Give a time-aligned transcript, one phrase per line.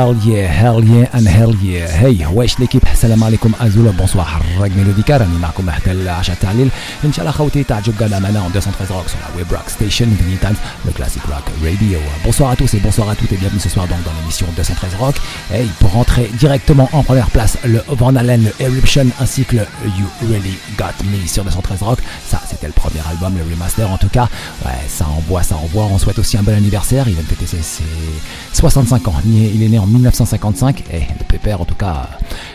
[0.00, 1.86] hell yeah, hell yeah and hell yeah.
[1.88, 6.68] Hey, wesh l'équipe, salam alaikum azoula, bonsoir, rag mélodica, راني معكم حتى العشاء تاع الليل.
[7.04, 10.06] ان شاء الله خوتي تعجب قال معنا en 213 rock sur la web rock station
[10.20, 11.98] Vinny Times, le classic rock radio.
[12.24, 14.94] Bonsoir à tous et bonsoir à toutes et bienvenue ce soir donc dans l'émission 213
[14.98, 15.16] rock.
[15.52, 19.66] Hey, pour rentrer directement en première place, le Van Halen, le Eruption ainsi que le
[19.98, 21.98] You Really Got Me sur 213 rock.
[22.28, 24.28] Ça, c'était le premier album, le remaster en tout cas.
[24.64, 25.84] Ouais, ça envoie, ça envoie.
[25.84, 27.04] On souhaite aussi un bon anniversaire.
[27.08, 27.84] Il vient de fêter ses, ses
[28.52, 29.14] 65 ans.
[29.26, 32.09] Il est né en 1955 et le pépère en tout cas,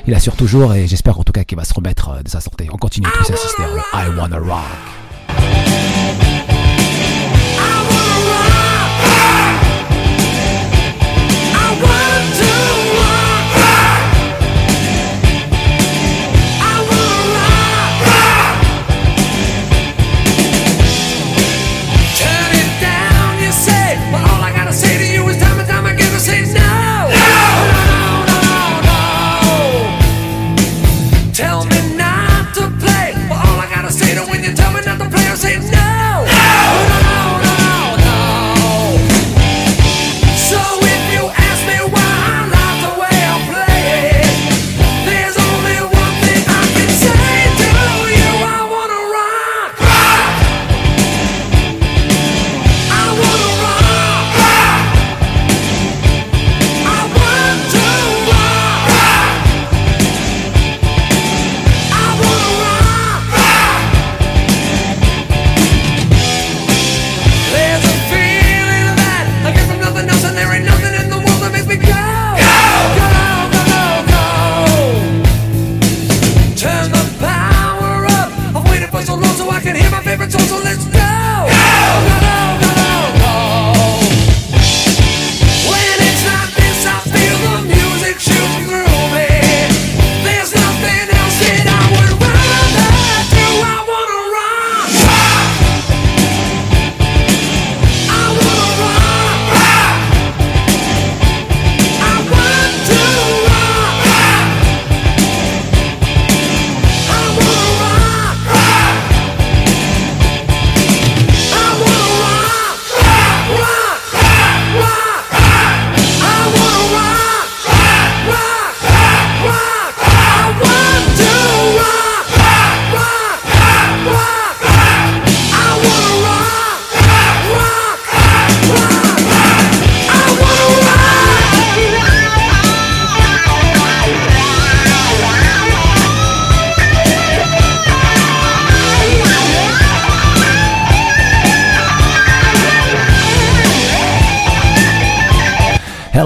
[0.06, 2.68] il assure toujours et j'espère en tout cas qu'il va se remettre de sa santé.
[2.72, 3.62] On continue tous assister
[3.92, 6.35] à I Wanna Rock.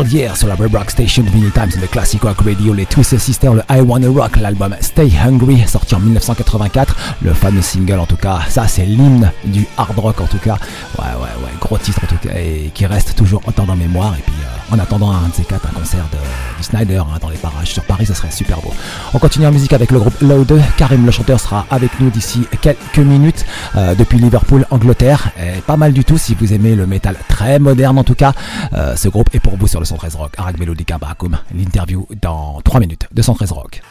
[0.09, 3.55] Yeah sur la Web Rock Station, Vinyl Times, le Classic Rock Radio, les Twisted Sisters,
[3.55, 8.17] le I Wanna Rock, l'album Stay Hungry, sorti en 1984, le fameux single en tout
[8.17, 10.57] cas, ça c'est l'hymne du hard rock en tout cas,
[10.99, 14.15] ouais ouais ouais, gros titre en tout cas, et qui reste toujours autant dans mémoire,
[14.19, 16.19] et puis euh, en attendant un de ces quatre, un concert de,
[16.63, 18.73] Snyder hein, dans les parages sur Paris, ça serait super beau.
[19.15, 22.47] On continue en musique avec le groupe Load, Karim le chanteur sera avec nous d'ici
[22.61, 26.87] quelques minutes, euh, depuis Liverpool, Angleterre, et pas mal du tout si vous aimez le
[26.87, 28.33] métal très moderne en tout cas,
[28.75, 31.37] euh, ce groupe est pour vous sur le 113 Rock, Arag Melodica Bakum.
[31.53, 33.83] L'interview dans 3 minutes de 113 Rock.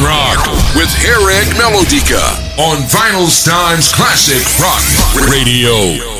[0.00, 0.46] Rock
[0.76, 4.84] with Eric Melodica on Vinyl Times Classic Rock
[5.30, 6.13] Radio.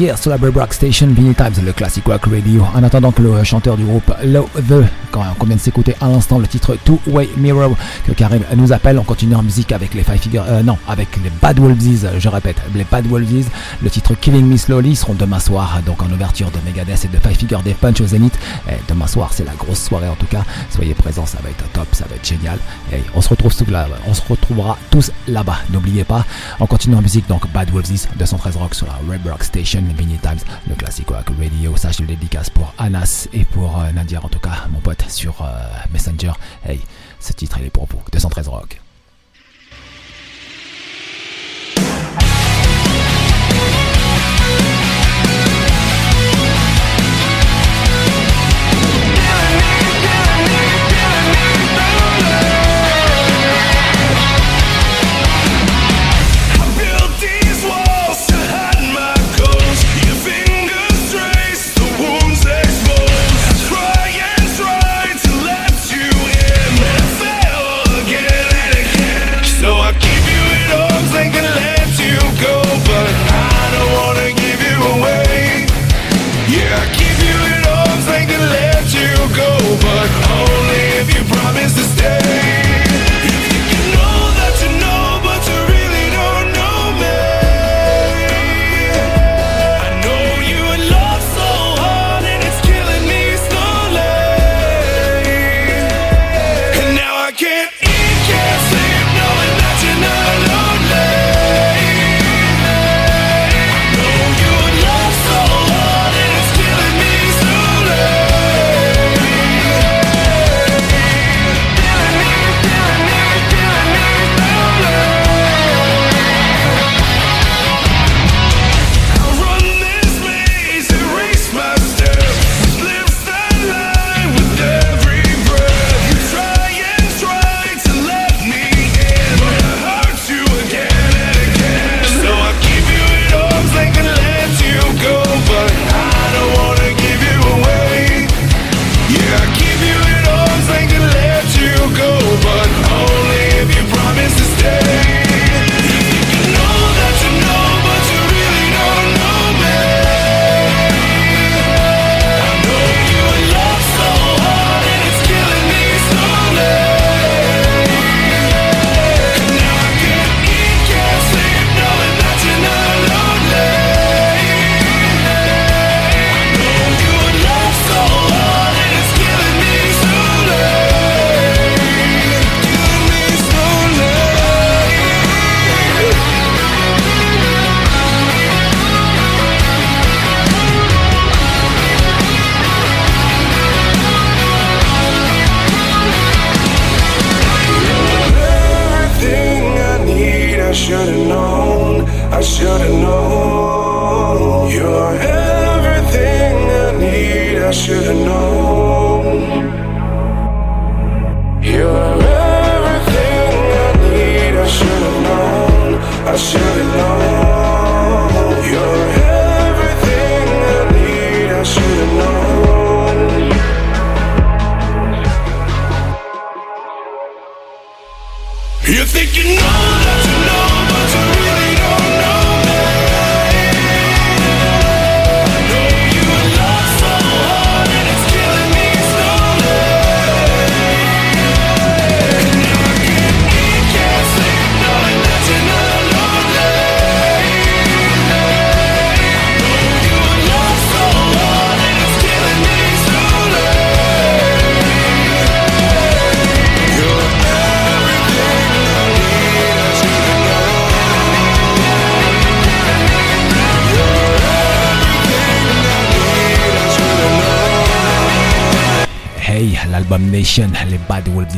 [0.00, 2.62] Yeah sur la Rock Station, Vinny Times, le classic rock radio.
[2.74, 6.08] En attendant que le chanteur du groupe Low The, quand on vient de s'écouter à
[6.08, 7.76] l'instant le titre Two Way Mirror,
[8.06, 11.08] que Karim nous appelle, on continue en musique avec les Five Figures, euh, non, avec
[11.22, 13.46] les Bad Wolves, je répète, les Bad Wolves,
[13.82, 17.18] le titre Killing Me Slowly seront demain soir, donc en ouverture de Megadeth et de
[17.18, 18.38] Five Figure des Punch au Zénith.
[18.68, 20.44] Et demain soir, c'est la grosse soirée en tout cas.
[20.70, 22.58] Soyez présents, ça va être top, ça va être génial.
[22.92, 25.58] Et on se retrouve là, on se retrouvera tous là-bas.
[25.70, 26.24] N'oubliez pas.
[26.60, 30.18] On continue en musique donc Bad Wolves 213 Rock sur la Red Rock Station, Vinny
[30.18, 30.38] Times,
[30.68, 31.76] le classique rock radio.
[31.76, 35.42] Sache le dédicace pour Anas et pour euh, Nadia en tout cas, mon pote sur
[35.42, 35.46] euh,
[35.92, 36.32] Messenger.
[36.64, 36.80] Hey,
[37.20, 38.00] ce titre il est pour vous.
[38.12, 38.80] 213 Rock.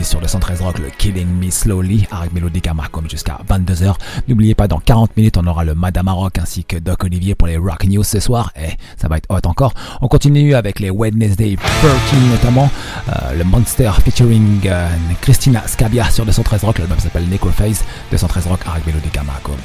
[0.01, 3.95] Sur le 113 Rock, le Killing Me Slowly, avec Melodica Marcom jusqu'à 22h.
[4.27, 7.47] N'oubliez pas, dans 40 minutes, on aura le Madame Rock ainsi que Doc Olivier pour
[7.47, 8.53] les Rock News ce soir.
[8.57, 9.75] Et ça va être hot encore.
[10.01, 11.93] On continue avec les Wednesday 13
[12.31, 12.71] notamment,
[13.09, 14.89] euh, le Monster featuring euh,
[15.21, 16.79] Christina Scabia sur 213 Rock.
[16.79, 19.57] L'album s'appelle Necrophase, 213 Rock avec Melodica Marcom.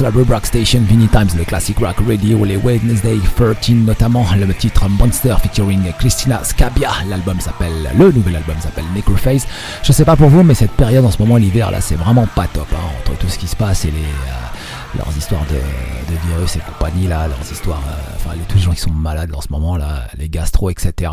[0.00, 4.88] La Rock Station, Vinny Times, le classic rock radio, les Wednesday 13 notamment, le titre
[4.88, 6.90] Monster featuring Christina Scabia.
[7.08, 9.46] L'album s'appelle, le nouvel album s'appelle Necroface.
[9.82, 12.26] Je sais pas pour vous, mais cette période en ce moment, l'hiver là, c'est vraiment
[12.26, 12.68] pas top.
[12.72, 13.98] Hein, entre tout ce qui se passe et les.
[13.98, 14.48] Euh,
[14.96, 18.80] leurs histoires de, virus et compagnie, là, leurs histoires, euh, enfin, tous les gens qui
[18.80, 21.12] sont malades en ce moment, là, les gastro, etc.,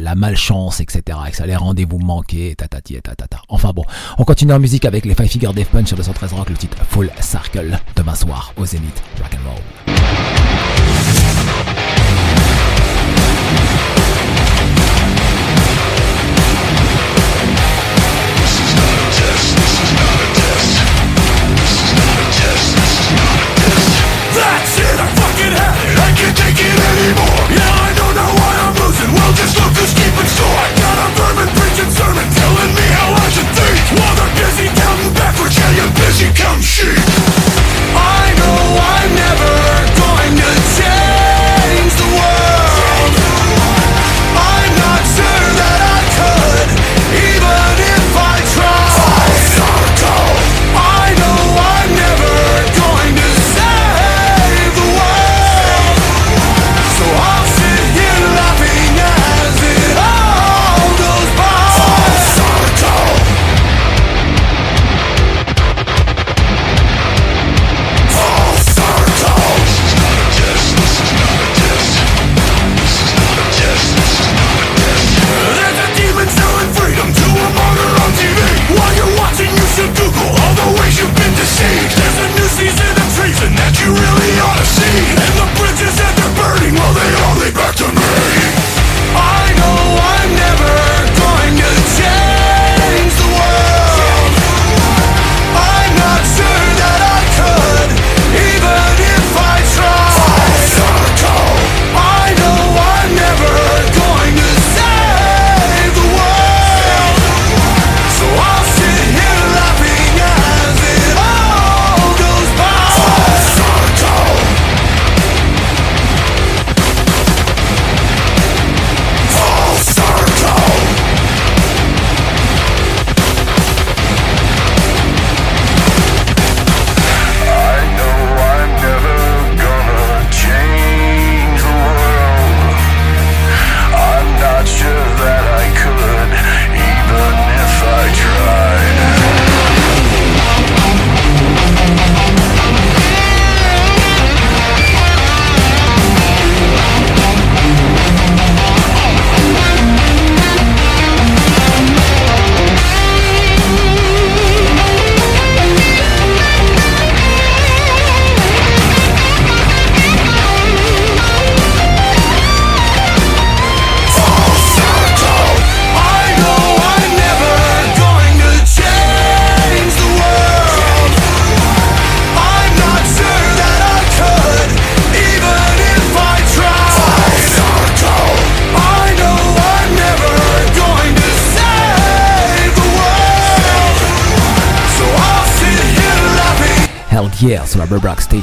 [0.00, 3.02] la, malchance, etc., et ça, les rendez-vous manqués, tatati et.
[3.48, 3.84] Enfin bon,
[4.18, 6.76] on continue en musique avec les Five Figure Death Punch sur 213 Rock, le titre
[6.90, 9.87] Full Circle, demain soir au Zénith, rock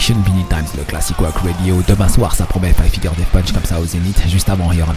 [0.05, 1.81] Station, Times, le classic rock radio.
[1.87, 4.21] Demain soir, ça promet Five Figure des Punch comme ça au Zénith.
[4.27, 4.93] Juste avant, il y aura.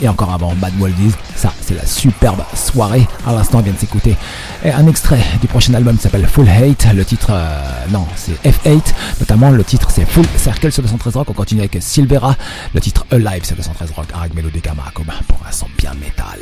[0.00, 1.14] Et encore avant, Mad Waldies.
[1.34, 3.06] Ça, c'est la superbe soirée.
[3.26, 4.16] À l'instant, on vient de s'écouter
[4.62, 6.92] un extrait du prochain album qui s'appelle Full Hate.
[6.94, 8.92] Le titre, euh, non, c'est F8.
[9.20, 11.30] Notamment, le titre, c'est Full Circle sur 213 Rock.
[11.30, 12.36] On continue avec Silvera.
[12.74, 14.08] Le titre Alive sur 213 Rock.
[14.12, 14.76] Avec Melody comme
[15.26, 16.38] pour un son bien métal.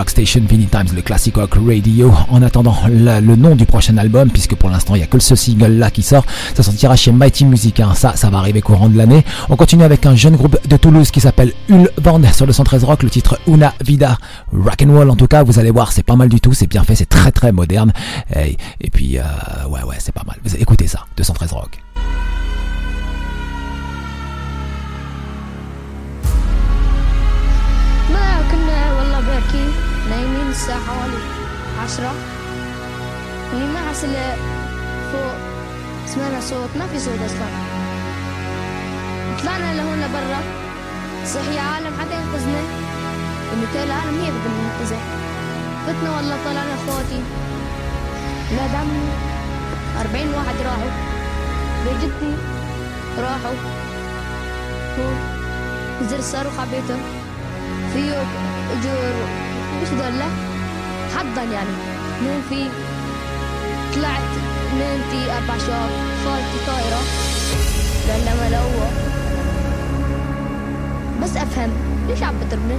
[0.00, 2.10] Rock Station, Times, le Classic Rock Radio.
[2.30, 5.34] En attendant le nom du prochain album, puisque pour l'instant il n'y a que ce
[5.34, 7.80] single là qui sort, ça sortira chez Mighty Music.
[7.80, 7.92] Hein.
[7.94, 9.26] Ça, ça va arriver courant de l'année.
[9.50, 13.02] On continue avec un jeune groupe de Toulouse qui s'appelle Ulband sur le 113 Rock,
[13.02, 14.16] le titre Una Vida
[14.54, 15.10] Rock and Roll.
[15.10, 17.08] En tout cas, vous allez voir, c'est pas mal du tout, c'est bien fait, c'est
[17.08, 17.92] très très moderne.
[18.34, 18.56] Et,
[18.90, 19.22] puis, euh,
[19.68, 20.38] ouais, ouais, c'est pas mal.
[20.58, 21.78] Écoutez ça, 213 Rock.
[30.60, 31.18] الساعة حوالي
[31.84, 32.12] عشرة.
[33.52, 34.14] اني ما حصل
[35.12, 35.34] فوق
[36.06, 37.48] سمعنا صوت ما في صوت أصلا.
[39.42, 40.40] طلعنا لهون لبرا.
[41.26, 42.62] صحي عالم حدا ينقذنا.
[43.52, 45.00] انه العالم هي بدنا ننقذها
[45.86, 47.20] فتنا والله طلعنا اخواتي
[48.56, 48.90] لا دم
[50.00, 50.90] أربعين واحد راحوا.
[51.84, 52.34] بجدني
[53.18, 53.56] راحوا.
[54.98, 55.10] هو
[56.10, 56.98] زر صاروخ عبيته
[57.92, 58.22] فيه
[58.72, 59.14] اجور
[59.82, 60.49] مش دولة
[61.16, 61.74] حظا يعني.
[62.22, 62.68] مو في
[63.94, 64.30] طلعت
[64.74, 65.90] نمتي أربع شهور.
[66.24, 67.02] خالتي طايرة.
[68.08, 68.90] لأنها ملوة.
[71.22, 71.70] بس أفهم.
[72.08, 72.78] ليش عم بترمي؟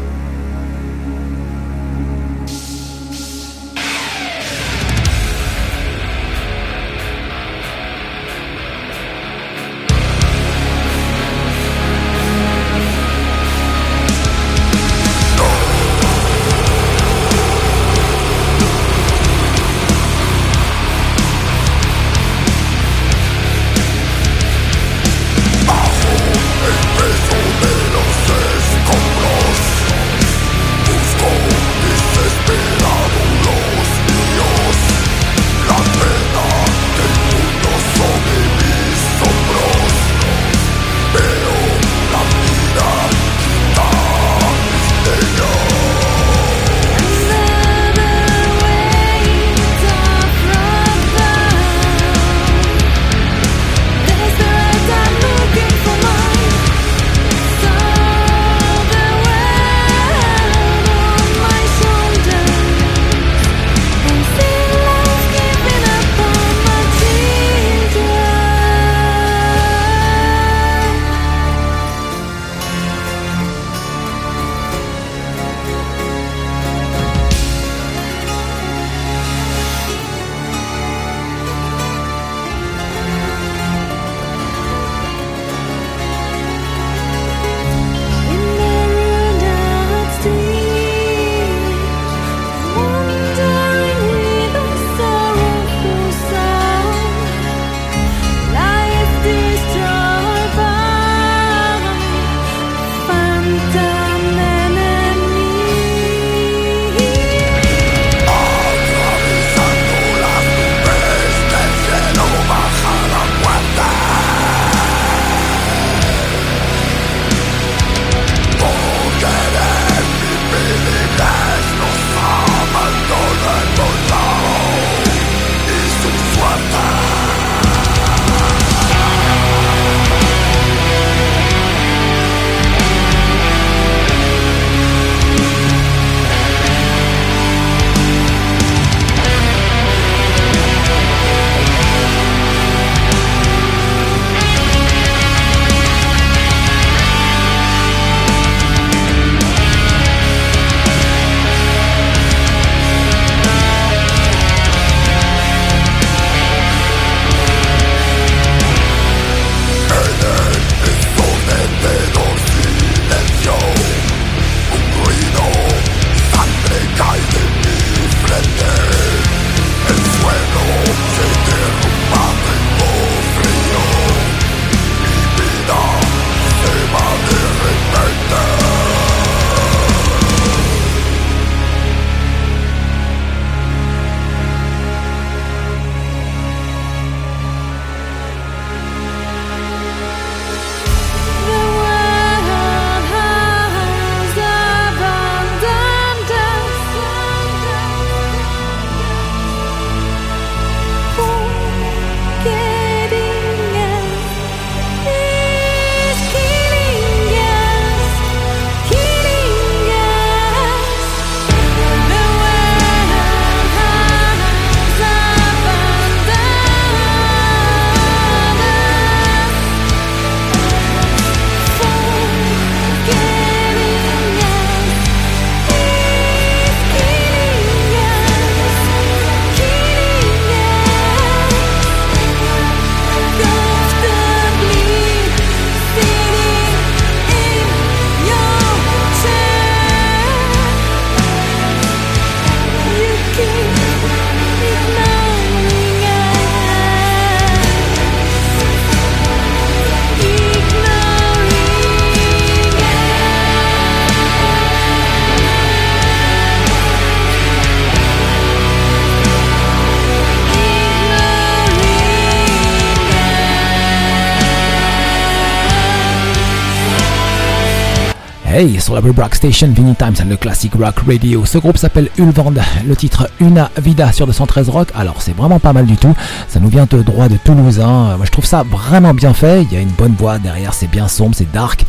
[268.61, 271.43] Hey, sur la Rock Station, Vinny Times le classic rock radio.
[271.47, 272.53] Ce groupe s'appelle Ulvand,
[272.85, 274.89] le titre Una Vida sur 213 Rock.
[274.93, 276.13] Alors, c'est vraiment pas mal du tout.
[276.47, 277.79] Ça nous vient de droit de Toulouse.
[277.79, 278.17] Hein.
[278.17, 279.63] Moi, je trouve ça vraiment bien fait.
[279.63, 281.80] Il y a une bonne voix derrière, c'est bien sombre, c'est dark,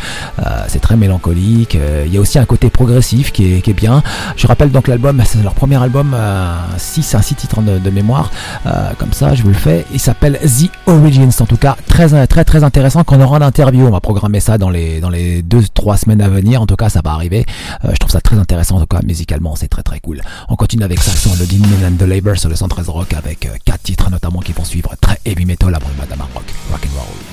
[0.69, 1.77] c'est très mélancolique.
[1.77, 4.03] Euh, il y a aussi un côté progressif qui est, bien.
[4.37, 6.15] Je rappelle donc l'album, c'est leur premier album,
[6.77, 8.31] 6, euh, un 6 titres de, mémoire.
[8.99, 9.85] comme ça, je vous le fais.
[9.93, 13.05] Il s'appelle The Origins, en tout cas, très très très intéressant.
[13.05, 16.29] Qu'on aura d'interview, on va programmer ça dans les dans les deux trois semaines à
[16.29, 16.62] venir.
[16.62, 17.45] En tout cas, ça va arriver.
[17.85, 18.77] Euh, je trouve ça très intéressant.
[18.77, 20.21] En tout cas, musicalement, c'est très très cool.
[20.49, 21.47] On continue avec ça sur le
[21.87, 24.95] and the Labor sur le 113 Rock avec euh, quatre titres notamment qui vont suivre
[25.01, 27.33] très heavy metal le Madame Rock, rock and roll.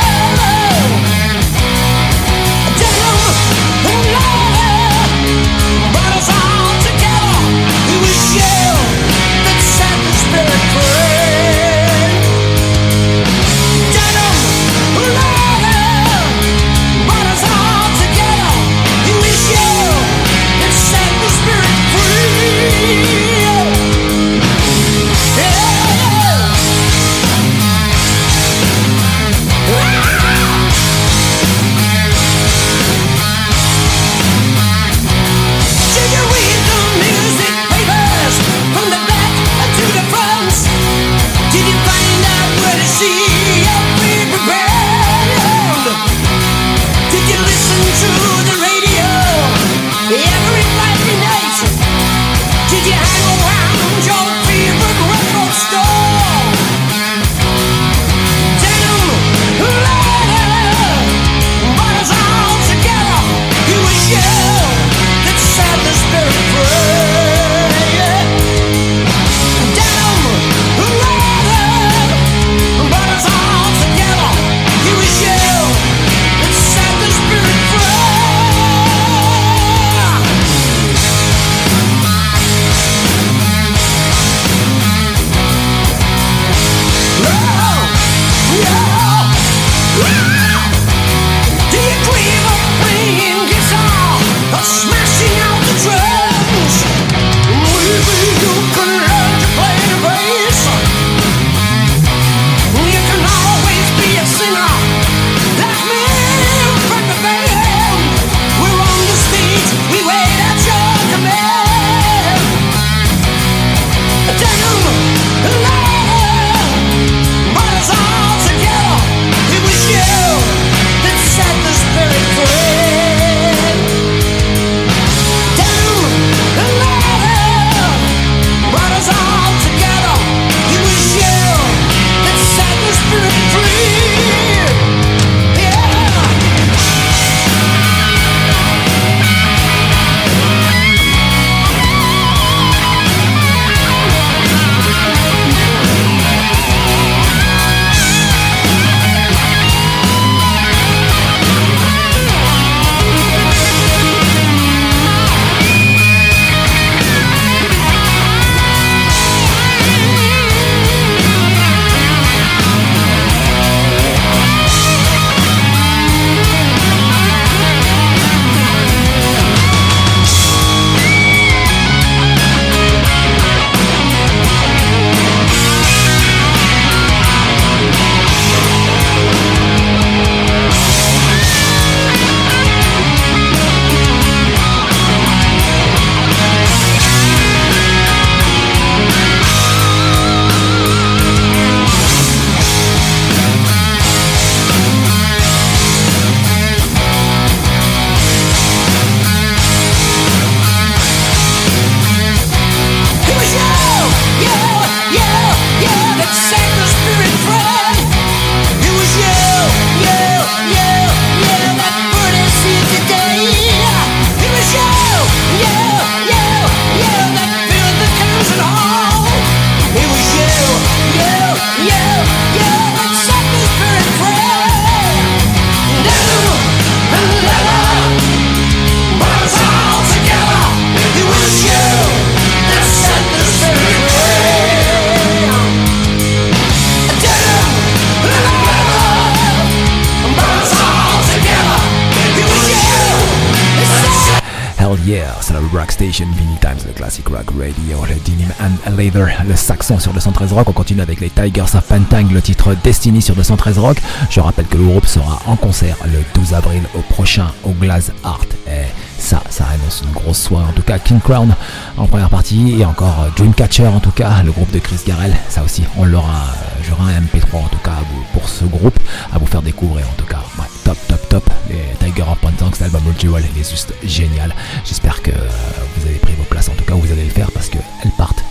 [249.09, 250.69] le saxon sur 213 Rock.
[250.69, 253.97] On continue avec les Tigers of Pantang, le titre Destiny sur 213 Rock.
[254.29, 258.11] Je rappelle que le groupe sera en concert le 12 avril au prochain au Glass
[258.23, 258.45] Art.
[258.67, 258.85] Et
[259.17, 260.65] ça, ça annonce une grosse soirée.
[260.69, 261.55] En tout cas, King Crown
[261.97, 265.35] en première partie et encore euh, Dreamcatcher en tout cas, le groupe de Chris Garrel.
[265.49, 267.97] Ça aussi, on l'aura, euh, j'aurai un MP3 en tout cas
[268.33, 268.99] pour ce groupe
[269.33, 270.43] à vous faire découvrir en tout cas.
[270.83, 271.49] Top, top, top.
[271.69, 274.53] Les Tiger of Pantang, cet album Jewel, il est juste génial.
[274.85, 275.49] J'espère que euh,
[275.97, 276.69] vous avez pris vos places.
[276.69, 277.81] En tout cas, vous allez le faire parce qu'elles
[278.17, 278.43] partent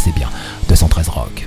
[0.00, 0.30] assez bien.
[0.68, 1.46] 213 Rock.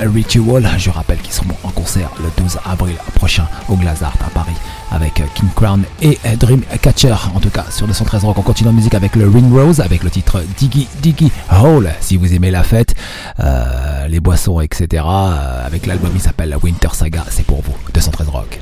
[0.00, 0.68] Ritual.
[0.78, 4.56] Je rappelle qu'ils seront en concert le 12 avril prochain au Glazart à Paris
[4.90, 7.14] avec King Crown et Dreamcatcher.
[7.34, 9.80] En tout cas, sur le 113 Rock, on continue en musique avec le Ring Rose,
[9.80, 11.90] avec le titre Diggy Diggy Hole.
[12.00, 12.94] Si vous aimez la fête,
[13.40, 17.74] euh, les boissons, etc., euh, avec l'album il s'appelle Winter Saga, c'est pour vous.
[17.94, 18.60] 213 Rock.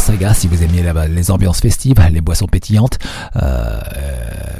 [0.00, 0.34] Saga.
[0.34, 2.98] Si vous aimez les ambiances festives, les boissons pétillantes,
[3.36, 3.80] euh,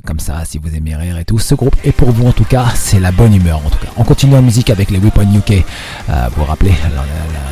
[0.07, 2.45] comme ça, si vous aimez rire et tout, ce groupe est pour vous en tout
[2.45, 2.66] cas.
[2.74, 3.88] C'est la bonne humeur en tout cas.
[3.97, 5.64] On continue en musique avec les Weapon UK.
[6.09, 6.74] Euh, vous vous rappelez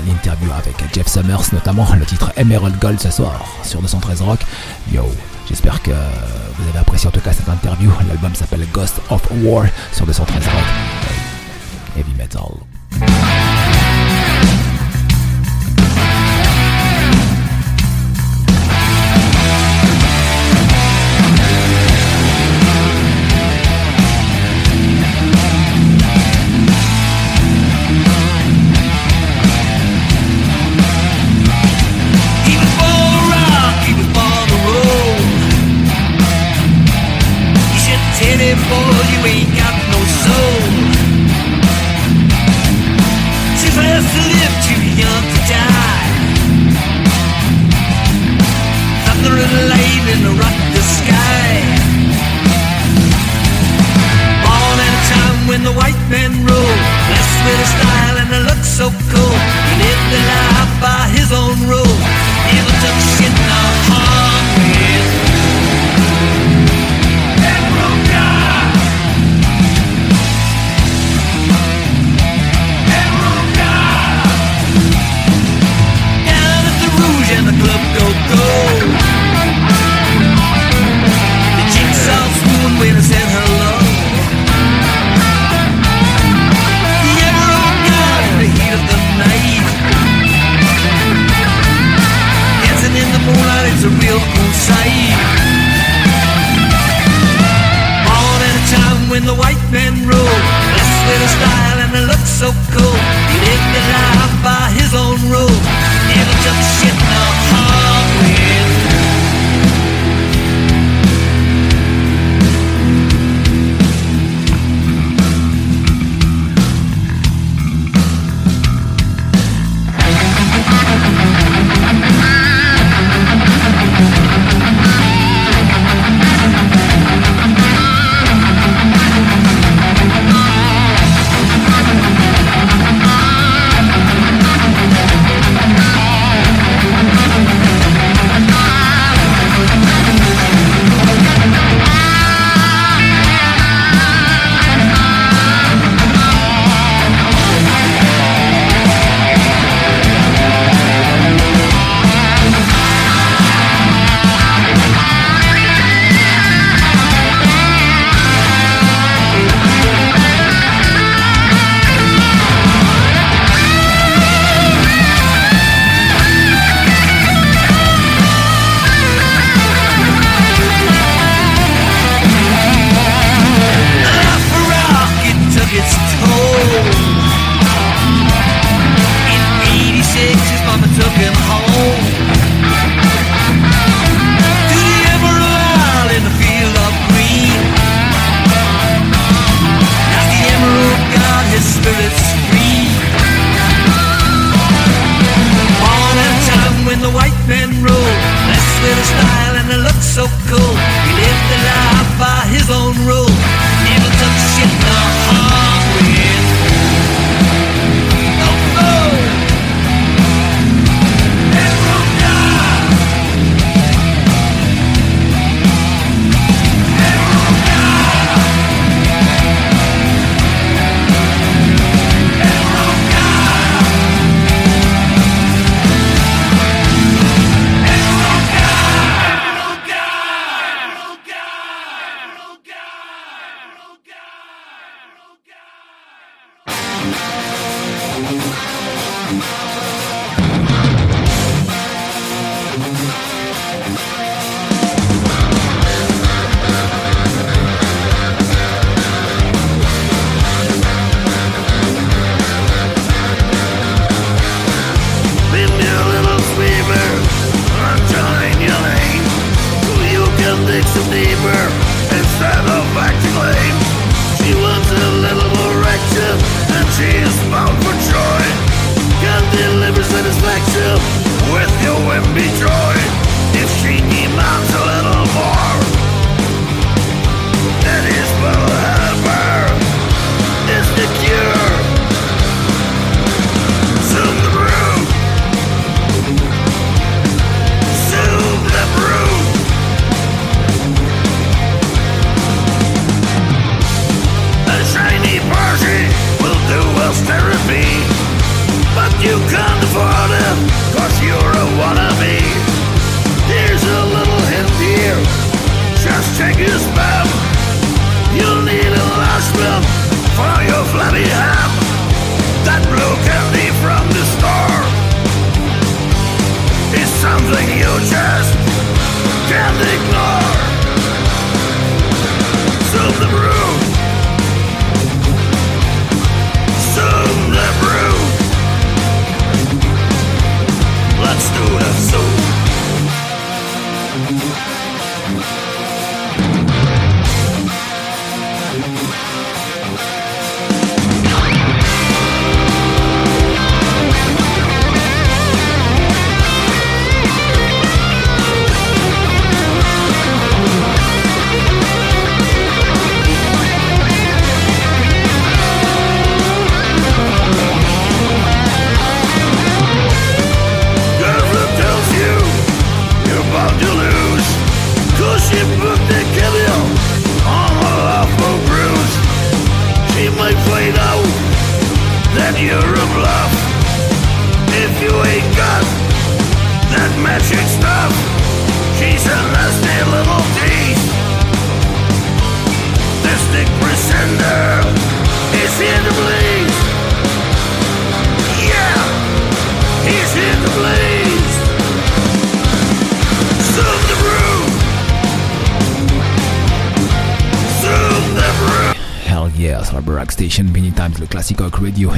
[0.07, 4.41] l'interview avec Jeff Summers, notamment le titre Emerald Gold ce soir sur 213 Rock.
[4.93, 5.05] Yo,
[5.49, 7.91] J'espère que vous avez apprécié en tout cas cette interview.
[8.07, 10.65] L'album s'appelle Ghost of War sur 213 Rock.
[11.97, 13.38] Heavy Metal.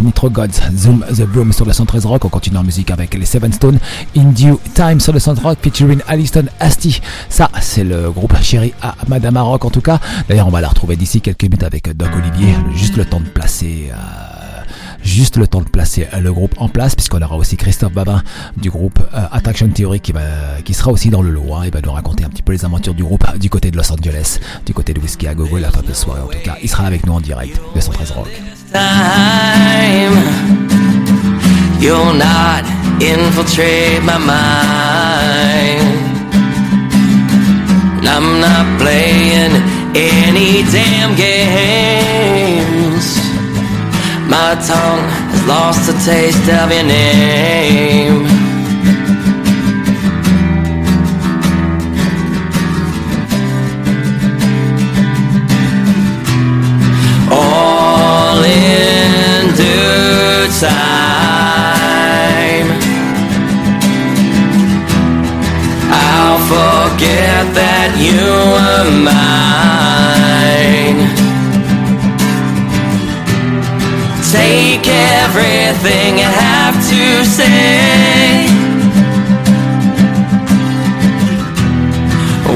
[0.00, 2.24] Nitro Gods, Zoom the Broom sur le 113 Rock.
[2.24, 3.78] On continue en musique avec les Seven Stone,
[4.16, 7.00] In Due Time sur le 113 Rock, featuring Aliston Asti.
[7.28, 10.00] Ça, c'est le groupe chéri à Madame Rock en tout cas.
[10.28, 12.54] D'ailleurs, on va la retrouver d'ici quelques minutes avec Doc Olivier.
[12.74, 13.90] Juste le temps de placer.
[13.92, 14.62] Euh,
[15.02, 18.22] juste le temps de placer le groupe en place, puisqu'on aura aussi Christophe Babin
[18.56, 20.20] du groupe euh, Attraction Theory qui, va,
[20.64, 21.54] qui sera aussi dans le lot.
[21.54, 23.76] Hein, et va nous raconter un petit peu les aventures du groupe du côté de
[23.76, 26.20] Los Angeles, du côté de Whiskey à Gogo la de soirée.
[26.22, 28.40] En tout cas, il sera avec nous en direct de 113 Rock.
[28.72, 30.14] Time,
[31.80, 32.64] you'll not
[33.02, 35.88] infiltrate my mind.
[38.06, 39.56] I'm not playing
[39.96, 43.16] any damn games.
[44.28, 48.49] My tongue has lost the taste of your name.
[60.60, 60.68] Time.
[65.88, 71.00] I'll forget that you were mine.
[74.30, 74.86] Take
[75.24, 78.44] everything I have to say.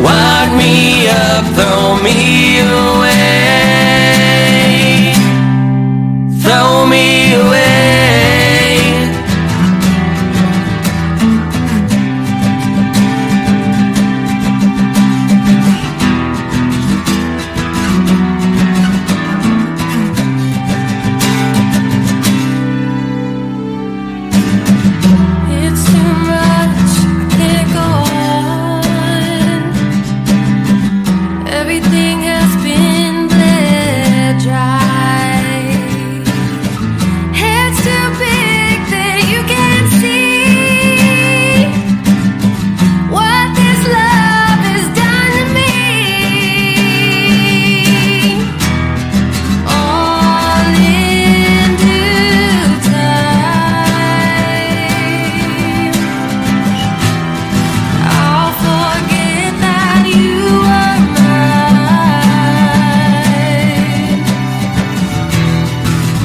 [0.04, 2.18] Wind me up, throw me
[2.60, 3.13] away.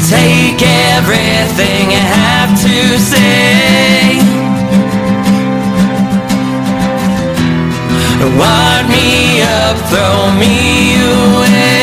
[0.10, 4.18] Take everything I have to say.
[8.41, 11.78] Wind me up, throw me away.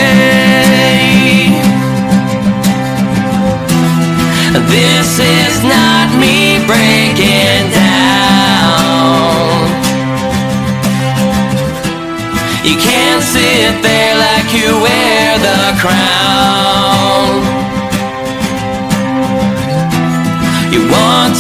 [4.75, 9.71] This is not me breaking down.
[12.65, 17.46] You can't sit there like you wear the crown.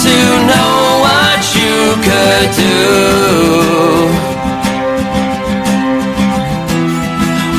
[0.05, 0.19] To
[0.51, 1.77] know what you
[2.07, 2.77] could do.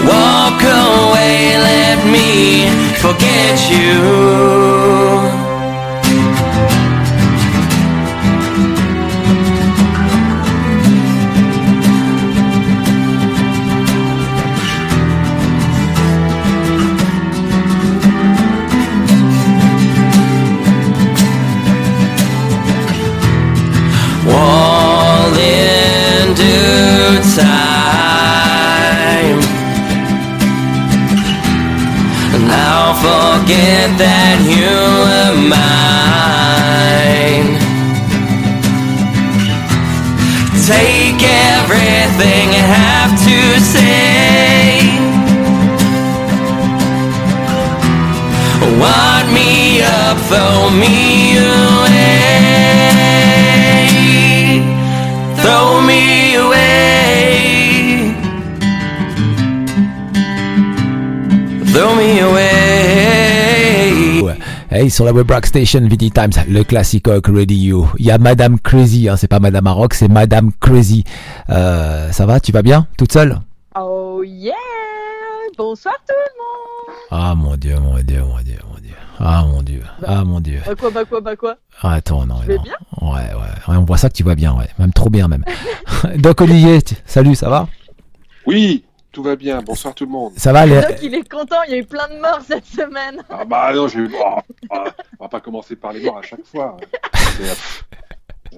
[0.07, 2.69] Walk away, let me
[3.01, 5.46] forget you.
[33.47, 34.37] Forget that
[35.07, 36.67] were mine.
[40.67, 41.21] Take
[41.55, 44.83] everything I have to say.
[48.81, 52.19] Wind me up, throw me away.
[55.41, 56.03] Throw me
[56.35, 56.67] away.
[61.71, 62.56] Throw me away.
[64.77, 67.87] Hey, sur la Web Rock Station, VD Times, le classique rock radio.
[67.97, 71.03] Il y a Madame Crazy, hein, c'est pas Madame Maroc, c'est Madame Crazy.
[71.49, 73.39] Euh, ça va, tu vas bien, toute seule?
[73.75, 74.53] Oh yeah
[75.57, 78.93] Bonsoir tout le monde Ah mon dieu, mon dieu, mon dieu, mon dieu.
[79.19, 80.59] Ah mon dieu, ah mon dieu.
[80.63, 81.55] Bah quoi, bah quoi, bah quoi?
[81.81, 82.61] Ah, attends, non, Tu vas non.
[82.61, 82.75] bien?
[83.01, 85.43] Ouais, ouais, ouais, on voit ça que tu vas bien, ouais, même trop bien même.
[86.17, 87.67] Doc Olivier, salut, ça va?
[88.45, 88.83] Oui,
[89.17, 89.63] tout va bien.
[89.63, 90.33] Bonsoir tout le monde.
[90.37, 90.79] Ça va les...
[90.79, 93.73] Doc il est content, il y a eu plein de morts cette semaine Ah bah
[93.73, 94.01] non, j'ai.
[94.13, 94.35] oh,
[94.69, 94.83] ah,
[95.19, 96.77] on va pas commencer par les morts à chaque fois.
[97.41, 97.47] Mais,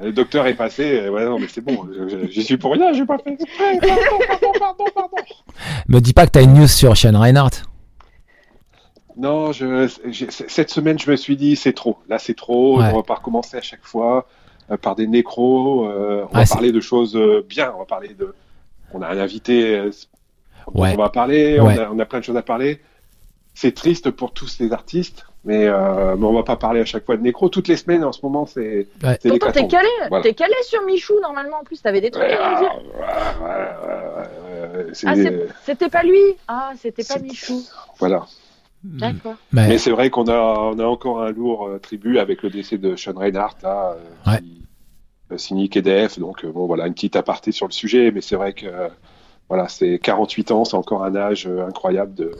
[0.01, 0.99] euh, le docteur est passé.
[0.99, 1.87] euh, Ouais, non, mais c'est bon.
[2.29, 2.91] J'y suis pour rien.
[2.91, 3.31] J'ai pas fait.
[3.39, 3.79] exprès.
[3.79, 5.15] Pardon, pardon, pardon, pardon.
[5.87, 7.63] Me dis pas que t'as une news sur Sean Reinhardt.
[9.15, 9.87] Non, je,
[10.49, 11.99] cette semaine, je me suis dit, c'est trop.
[12.09, 12.79] Là, c'est trop.
[12.81, 12.89] Ouais.
[12.91, 14.27] On va pas recommencer à chaque fois
[14.71, 15.85] euh, par des nécros.
[15.87, 17.71] euh, on Ah, va parler de choses euh, bien.
[17.73, 18.35] On va parler de.
[18.93, 19.89] On a un invité.
[20.73, 20.93] Ouais.
[20.93, 21.59] On va parler.
[21.59, 21.75] Ouais.
[21.79, 22.79] On, a, on a plein de choses à parler.
[23.55, 27.05] C'est triste pour tous les artistes, mais, euh, mais on va pas parler à chaque
[27.05, 27.49] fois de nécro.
[27.49, 28.87] Toutes les semaines, en ce moment, c'est.
[29.03, 29.17] Ouais.
[29.27, 30.31] Pourtant t'es calé, Voilà.
[30.33, 32.71] calé sur Michou normalement en plus, t'avais des trucs Ouais, à nous ah, dire.
[32.95, 35.15] ouais, ouais, ouais, ouais, ouais, c'est- Ah
[35.65, 37.61] c'était pas lui Ah c'était pas Michou,
[37.99, 38.25] Voilà.
[38.83, 39.35] d'accord.
[39.51, 40.37] Mais, Mais c'est vrai qu'on a,
[40.73, 44.31] on a encore un lourd euh, tribut avec le décès de Sean Reinhardt, là, euh,
[44.31, 44.39] Ouais.
[44.39, 44.61] qui
[45.33, 46.17] euh, signe KDF.
[46.17, 48.87] Donc, euh, bon, voilà, une petite aparté sur le sujet, mais c'est vrai que, euh,
[49.49, 52.31] voilà, c'est 48 ans, c'est encore un âge euh, incroyable de,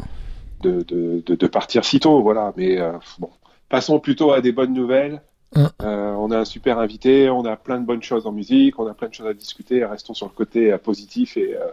[0.62, 2.54] de, de, de, de partir si tôt, voilà.
[2.56, 3.30] Mais euh, bon,
[3.68, 5.22] passons plutôt à des bonnes nouvelles.
[5.56, 5.72] Hein.
[5.82, 8.86] Euh, on a un super invité, on a plein de bonnes choses en musique, on
[8.88, 9.84] a plein de choses à discuter.
[9.84, 11.72] Restons sur le côté euh, positif et, euh,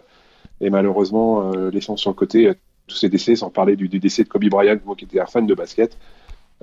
[0.61, 2.55] et malheureusement, euh, laissons sur le côté euh,
[2.87, 5.25] tous ces décès, sans parler du, du décès de Kobe Bryant, moi qui étais un
[5.27, 5.97] fan de basket.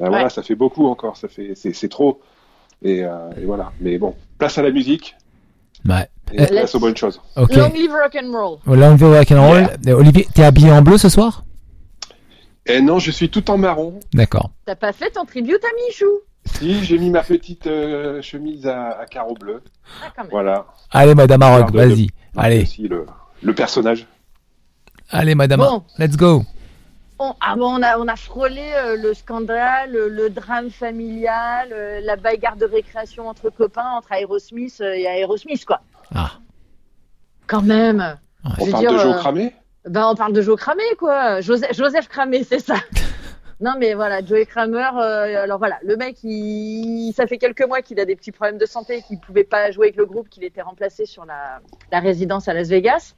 [0.00, 2.20] Euh, Voilà, ça fait beaucoup encore, ça fait, c'est, c'est trop.
[2.82, 3.72] Et, euh, et voilà.
[3.80, 5.14] Mais bon, place à la musique
[5.88, 6.08] ouais.
[6.32, 6.46] et Eh.
[6.46, 7.20] place aux bonnes choses.
[7.36, 8.58] Long live rock'n'roll.
[8.66, 9.68] Long live rock'n'roll.
[9.86, 11.44] Euh, Olivier, t'es habillé en bleu ce soir?
[12.66, 14.00] Et non, je suis tout en marron.
[14.14, 14.50] D'accord.
[14.64, 16.06] T'as pas fait ton tribute à Michou?
[16.46, 19.62] Si, j'ai mis ma petite euh, chemise à, à carreaux bleus.
[20.02, 20.30] Ah quand même.
[20.30, 20.66] Voilà.
[20.90, 22.08] Allez, Madame Maroc, vas-y.
[22.36, 23.06] Allez, le,
[23.42, 24.06] le personnage.
[25.10, 25.82] allez, Madame Bon.
[25.98, 26.42] Let's go.
[27.24, 31.70] On, ah bon, on, a, on a frôlé euh, le scandale, le, le drame familial,
[31.72, 35.80] euh, la bagarre de récréation entre copains, entre Aerosmith euh, et Aerosmith, quoi.
[36.14, 36.32] Ah.
[37.46, 38.18] Quand même.
[38.44, 39.54] On parle dire, de Joe Cramé
[39.86, 41.40] Ben, on parle de Joe Cramé, quoi.
[41.40, 42.76] Joseph, Joseph Cramé, c'est ça.
[43.60, 47.82] non, mais voilà, Joey Kramer, euh, alors voilà, le mec, il, ça fait quelques mois
[47.82, 50.44] qu'il a des petits problèmes de santé, qu'il pouvait pas jouer avec le groupe, qu'il
[50.44, 51.60] était remplacé sur la,
[51.90, 53.14] la résidence à Las Vegas.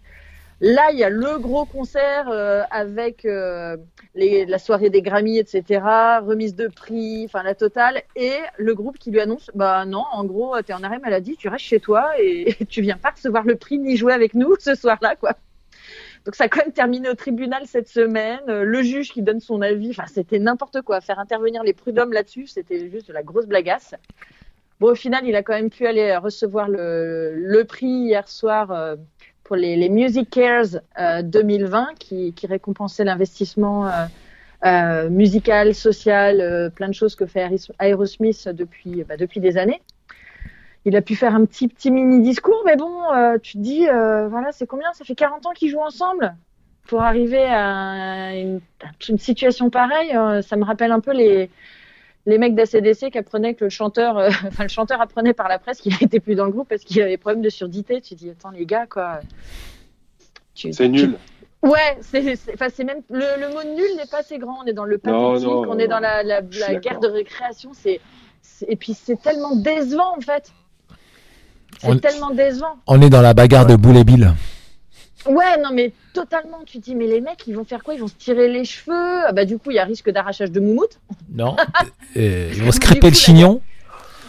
[0.61, 3.77] Là, il y a le gros concert euh, avec euh,
[4.15, 5.83] les, la soirée des Grammys, etc.,
[6.23, 10.25] remise de prix, enfin la totale, et le groupe qui lui annonce, bah non, en
[10.25, 13.57] gros, t'es en arrêt maladie, tu restes chez toi et tu viens pas recevoir le
[13.57, 15.33] prix ni jouer avec nous ce soir-là, quoi.
[16.25, 18.41] Donc ça a quand même terminé au tribunal cette semaine.
[18.49, 21.01] Euh, Le juge qui donne son avis, enfin c'était n'importe quoi.
[21.03, 23.95] Faire intervenir les prud'hommes là-dessus, c'était juste de la grosse blagasse.
[24.81, 28.73] Bon, au final, il a quand même pu aller recevoir le, le prix hier soir
[28.73, 28.97] euh,
[29.47, 34.07] pour les, les Music Cares euh, 2020, qui, qui récompensait l'investissement euh,
[34.65, 39.57] euh, musical, social, euh, plein de choses que fait Aeros- Aerosmith depuis, bah, depuis des
[39.57, 39.81] années.
[40.85, 43.89] Il a pu faire un petit, petit mini discours, mais bon, euh, tu te dis,
[43.89, 44.93] euh, voilà, c'est combien?
[44.95, 46.35] Ça fait 40 ans qu'ils jouent ensemble
[46.89, 48.61] pour arriver à une,
[49.19, 50.17] situation pareille.
[50.17, 51.51] euh, ça me rappelle un peu les,
[52.27, 55.59] les mecs d'ACDC qui apprenaient que le chanteur, euh, enfin le chanteur apprenait par la
[55.59, 58.01] presse qu'il n'était plus dans le groupe parce qu'il avait des problèmes de surdité.
[58.01, 59.21] Tu dis, attends les gars, quoi.
[60.55, 61.15] Tu- C'est tu- nul.
[61.63, 64.59] Ouais, c'est, c'est- enfin, c'est même le, le mot nul n'est pas assez grand.
[64.63, 66.23] On est dans le pathétique, non, on est dans la,
[66.81, 67.71] guerre de récréation.
[67.73, 68.01] C'est,
[68.69, 70.53] et puis c'est tellement décevant en fait.
[71.81, 72.77] C'est On- tellement décevant.
[72.87, 74.33] On est dans la bagarre de Boule et Bill.
[75.29, 76.59] Ouais, non mais totalement.
[76.67, 77.95] Tu te dis mais les mecs ils vont faire quoi?
[77.95, 79.25] Ils vont se tirer les cheveux?
[79.27, 80.99] Ah bah du coup il y a risque d'arrachage de moumoute?
[81.33, 81.57] Non
[82.17, 83.61] Euh, Ils vont coup, le chignon?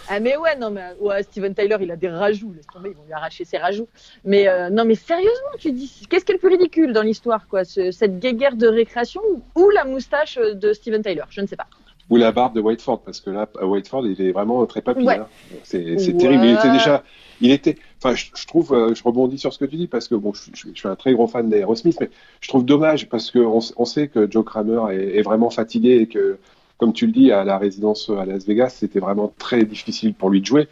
[0.10, 2.54] Ah mais ouais non mais ouais, Steven Tyler il a des rajouts.
[2.56, 3.88] Laisse tomber, ils vont lui arracher ses rajouts.
[4.26, 7.48] Mais euh, non mais sérieusement tu dis qu'est-ce qui est le plus ridicule dans l'histoire
[7.48, 7.64] quoi?
[7.64, 11.24] Ce- Cette guéguerre de récréation ou, ou la moustache de Steven Tyler?
[11.30, 11.68] Je ne sais pas.
[12.10, 15.03] Ou la barbe de Whiteford, parce que là, Whiteford, il est vraiment très papy.
[15.03, 15.20] Ouais.
[15.64, 16.18] C'est c'est Ouais.
[16.18, 16.45] terrible.
[16.45, 17.03] Il était déjà.
[17.41, 17.78] Il était.
[18.01, 18.74] Enfin, je, je trouve.
[18.74, 20.88] euh, je rebondis sur ce que tu dis, parce que bon, je, je- je suis
[20.88, 24.45] un très gros fan d'Aerosmith, mais je trouve dommage, parce qu'on on sait que Joe
[24.45, 26.38] Kramer est, est vraiment fatigué et que
[26.78, 30.30] comme tu le dis, à la résidence à Las Vegas, c'était vraiment très difficile pour
[30.30, 30.68] lui de jouer.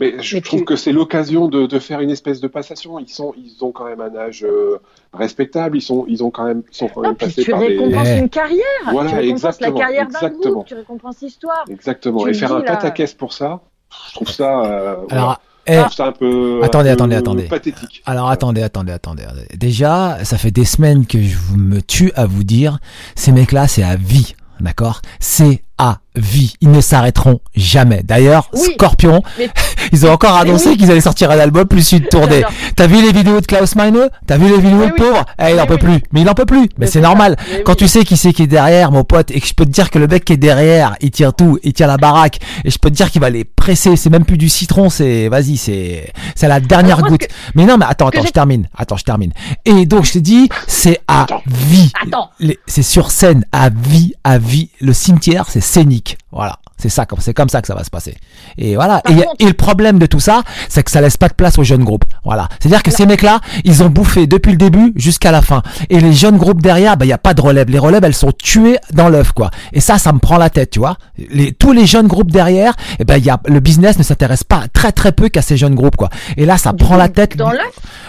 [0.00, 2.98] Mais je Mais trouve tu- que c'est l'occasion de, de faire une espèce de passation.
[2.98, 4.78] Ils sont, ils ont quand même un âge euh,
[5.12, 5.76] respectable.
[5.76, 7.66] Ils sont, ils ont quand même, ils sont quand Non, même passés tu par des.
[7.68, 8.18] récompenses Eh.
[8.18, 8.62] une carrière.
[8.90, 10.52] Voilà, tu récompenses la exactement, carrière d'un exactement.
[10.54, 11.64] groupe, tu récompenses l'histoire.
[11.70, 12.24] Exactement.
[12.24, 12.64] Tu Et faire dis, un là.
[12.64, 13.60] pataquès pour ça,
[14.08, 14.64] je trouve ça.
[14.64, 15.22] euh, voilà.
[15.22, 16.60] Alors, eh, Je trouve ça un peu.
[16.64, 17.42] Attendez, un peu attendez, attendez.
[17.44, 18.02] Pathétique.
[18.04, 19.22] Alors attendez, attendez, attendez.
[19.54, 22.78] Déjà, ça fait des semaines que je me tue à vous dire,
[23.14, 25.00] ces mecs-là, c'est à vie, d'accord?
[25.20, 26.52] C'est à vie.
[26.60, 28.02] Ils ne s'arrêteront jamais.
[28.04, 28.68] D'ailleurs, Oui.
[28.74, 29.48] Scorpion, Mais-
[29.92, 30.76] ils ont encore annoncé oui.
[30.76, 32.42] qu'ils allaient sortir un album plus une tournée.
[32.76, 34.08] T'as vu les vidéos de Klaus Meine?
[34.26, 34.92] T'as vu les vidéos de oui.
[34.96, 35.24] pauvre?
[35.40, 36.02] Eh, il en Oui, peut plus.
[36.12, 36.68] Mais il en peut plus.
[36.76, 37.36] Mais c'est normal.
[37.64, 39.70] Quand tu sais qui c'est qui est derrière, mon pote, et que je peux te
[39.70, 42.70] dire que le mec qui est derrière, il tire tout, il tire la baraque, et
[42.70, 43.96] je peux te dire qu'il va les presser.
[43.96, 47.26] C'est même plus du citron, c'est, vas-y, c'est, c'est la dernière Alors, goutte.
[47.54, 48.68] Mais non, mais attends, attends, je termine.
[48.76, 49.32] Attends, je termine.
[49.64, 51.42] Et donc, je te dis, c'est à Attends.
[51.46, 51.90] vie.
[52.06, 52.28] Attends.
[52.38, 54.68] Les- C'est sur scène, à vie, à vie.
[54.80, 56.18] Le cimetière, c'est scénique.
[56.30, 56.58] Voilà.
[56.82, 58.16] C'est ça, c'est comme ça que ça va se passer.
[58.58, 59.00] Et voilà.
[59.08, 61.56] Et, contre- et le problème de tout ça, c'est que ça laisse pas de place
[61.58, 62.04] aux jeunes groupes.
[62.24, 62.48] Voilà.
[62.58, 65.62] C'est-à-dire que ces mecs-là, ils ont bouffé depuis le début jusqu'à la fin.
[65.90, 67.70] Et les jeunes groupes derrière, bah, il y a pas de relève.
[67.70, 69.50] Les relèves, elles sont tuées dans l'œuf, quoi.
[69.72, 70.96] Et ça, ça me prend la tête, tu vois.
[71.30, 74.42] Les, tous les jeunes groupes derrière, eh ben, il y a, le business ne s'intéresse
[74.42, 76.08] pas très très peu qu'à ces jeunes groupes, quoi.
[76.36, 77.36] Et là, ça Du prend la tête.
[77.36, 77.60] Dans l'œuf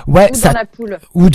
[0.08, 1.30] Ouais, ou ça, dans la poule ou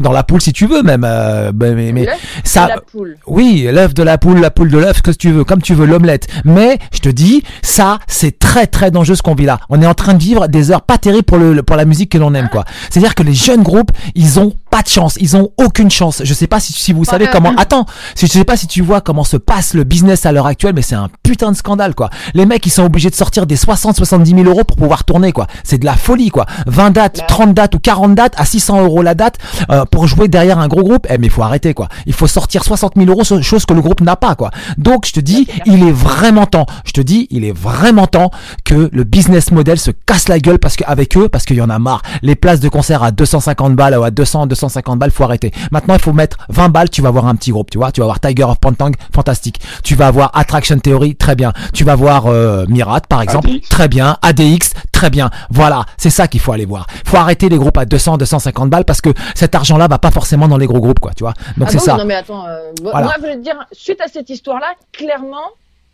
[0.00, 1.04] dans la poule si tu veux, même.
[1.04, 2.06] euh, mais, mais-
[2.44, 3.16] ça, ou la poule?
[3.26, 5.74] Oui, l'œuf de la poule, la poule de l'œuf, ce que tu veux, comme tu
[5.74, 6.26] veux, l'omelette.
[6.44, 9.60] Mais je te dis, ça, c'est très très dangereux ce qu'on vit là.
[9.68, 12.10] On est en train de vivre des heures pas terribles pour le pour la musique
[12.10, 12.64] que l'on aime, quoi.
[12.90, 16.22] C'est-à-dire que les jeunes groupes, ils ont pas de chance, ils ont aucune chance.
[16.24, 17.52] Je sais pas si, si vous savez comment.
[17.56, 20.46] Attends, si je sais pas si tu vois comment se passe le business à l'heure
[20.46, 22.10] actuelle, mais c'est un putain de scandale, quoi.
[22.34, 25.32] Les mecs, ils sont obligés de sortir des 60, 70 000 euros pour pouvoir tourner,
[25.32, 25.46] quoi.
[25.64, 26.46] C'est de la folie, quoi.
[26.66, 29.38] 20 dates, 30 dates ou 40 dates à 600 euros la date
[29.70, 31.06] euh, pour jouer derrière un gros groupe.
[31.10, 31.88] Eh, mais il faut arrêter, quoi.
[32.06, 34.50] Il faut sortir 60 000 euros, chose que le groupe n'a pas, quoi.
[34.78, 36.66] Donc, je te dis, il est vraiment temps.
[36.84, 38.30] Je te dis, il est vraiment temps
[38.64, 41.70] que le business model se casse la gueule parce qu'avec eux, parce qu'il y en
[41.70, 42.02] a marre.
[42.22, 45.52] Les places de concert à 250 balles ou à 200, 250 balles, faut arrêter.
[45.70, 47.92] Maintenant, il faut mettre 20 balles, tu vas voir un petit groupe, tu vois.
[47.92, 49.60] Tu vas voir Tiger of Pantang, fantastique.
[49.84, 51.52] Tu vas voir Attraction Theory, très bien.
[51.72, 53.68] Tu vas voir euh, Mirat, par exemple, ADX.
[53.68, 54.16] très bien.
[54.22, 55.30] ADX, très bien.
[55.50, 56.86] Voilà, c'est ça qu'il faut aller voir.
[57.04, 60.48] Faut arrêter les groupes à 200, 250 balles parce que cet argent-là va pas forcément
[60.48, 61.34] dans les gros groupes, quoi, tu vois.
[61.56, 61.96] Donc Ah c'est bon, ça.
[61.96, 63.06] Non mais attends, euh, Voilà.
[63.06, 65.36] moi je veux te dire, suite à cette histoire-là, clairement,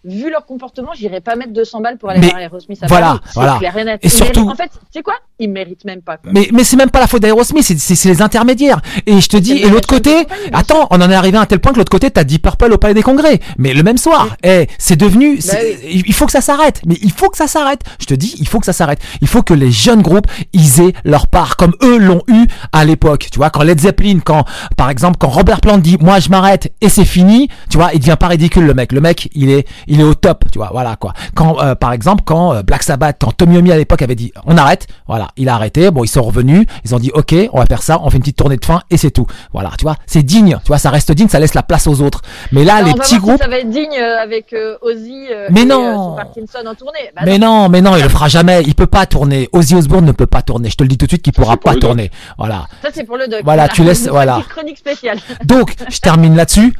[0.06, 3.06] vu leur comportement, j'irais pas mettre 200 balles pour aller Mais voir Aerosmith à voilà,
[3.06, 3.20] Paris.
[3.26, 3.56] C'est voilà.
[3.58, 4.00] clair et net.
[4.02, 5.14] Et surtout- méritent- en fait, sais quoi?
[5.38, 6.16] Ils méritent même pas.
[6.16, 6.30] Quoi.
[6.32, 8.80] Mais, mais c'est même pas la faute d'Aerosmith, c'est, c'est, c'est les intermédiaires.
[9.06, 11.42] Et je te dis, c'est et l'autre côté, compagnie, attends, on en est arrivé à
[11.42, 13.40] un tel point que l'autre côté, t'as dit Purple au Palais des Congrès.
[13.58, 16.02] Mais le même soir, eh, c'est devenu, c'est- oui.
[16.06, 16.80] il faut que ça s'arrête.
[16.86, 17.80] Mais il faut que ça s'arrête.
[18.00, 19.00] Je te dis, il faut que ça s'arrête.
[19.20, 22.84] Il faut que les jeunes groupes, ils aient leur part, comme eux l'ont eu à
[22.84, 23.28] l'époque.
[23.30, 24.44] Tu vois, quand Led Zeppelin, quand,
[24.76, 28.00] par exemple, quand Robert Plant dit, moi, je m'arrête et c'est fini, tu vois, il
[28.00, 28.92] devient pas ridicule, le mec.
[28.92, 31.12] Le mec, il est, il est au top, tu vois, voilà, quoi.
[31.34, 34.32] Quand, euh, par exemple, quand euh, Black Sabbath, quand Tommy Yomi à l'époque avait dit,
[34.46, 37.58] on arrête, voilà, il a arrêté, bon, ils sont revenus, ils ont dit, ok, on
[37.58, 39.26] va faire ça, on fait une petite tournée de fin et c'est tout.
[39.52, 42.00] Voilà, tu vois, c'est digne, tu vois, ça reste digne, ça laisse la place aux
[42.00, 42.22] autres.
[42.52, 45.26] Mais là, les on va petits groupes, ça va être digne euh, avec euh, Ozzy
[45.30, 45.84] euh, Mais et, non.
[45.88, 46.98] euh, son Parkinson en tournée.
[47.14, 48.62] Bah mais non, mais non, il le fera jamais.
[48.66, 49.48] Il peut pas tourner.
[49.52, 50.70] Ozzy Osbourne ne peut pas tourner.
[50.70, 51.80] Je te le dis tout de suite qu'il pourra pour pas doc.
[51.80, 52.10] tourner.
[52.38, 52.66] Voilà.
[52.82, 53.40] Ça c'est pour le doc.
[53.44, 54.40] Voilà, tu laisses- voilà.
[54.48, 55.18] chronique spéciale.
[55.44, 56.74] Donc, je termine là-dessus.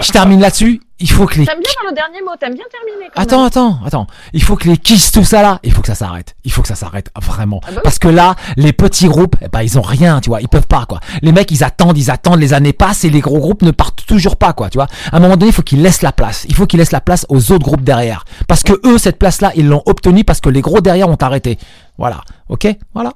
[0.00, 0.80] Je termine là-dessus.
[1.00, 3.08] Il faut que les T'aimes bien dans le dernier mot, t'aimes bien terminer.
[3.14, 3.46] Quand Attends, même.
[3.46, 4.06] attends, attends.
[4.32, 6.34] Il faut que les kiss, tout ça là, il faut que ça s'arrête.
[6.44, 7.60] Il faut que ça s'arrête, vraiment.
[7.62, 7.80] Ah bah oui.
[7.84, 10.40] Parce que là, les petits groupes, eh ben, ils ont rien, tu vois.
[10.40, 10.98] Ils peuvent pas, quoi.
[11.22, 14.04] Les mecs, ils attendent, ils attendent, les années passent et les gros groupes ne partent
[14.06, 14.88] toujours pas, quoi, tu vois.
[15.12, 16.46] À un moment donné, il faut qu'ils laissent la place.
[16.48, 18.24] Il faut qu'ils laissent la place aux autres groupes derrière.
[18.48, 21.58] Parce que eux, cette place-là, ils l'ont obtenue parce que les gros derrière ont arrêté.
[21.96, 22.22] Voilà.
[22.48, 22.66] Ok?
[22.94, 23.12] Voilà.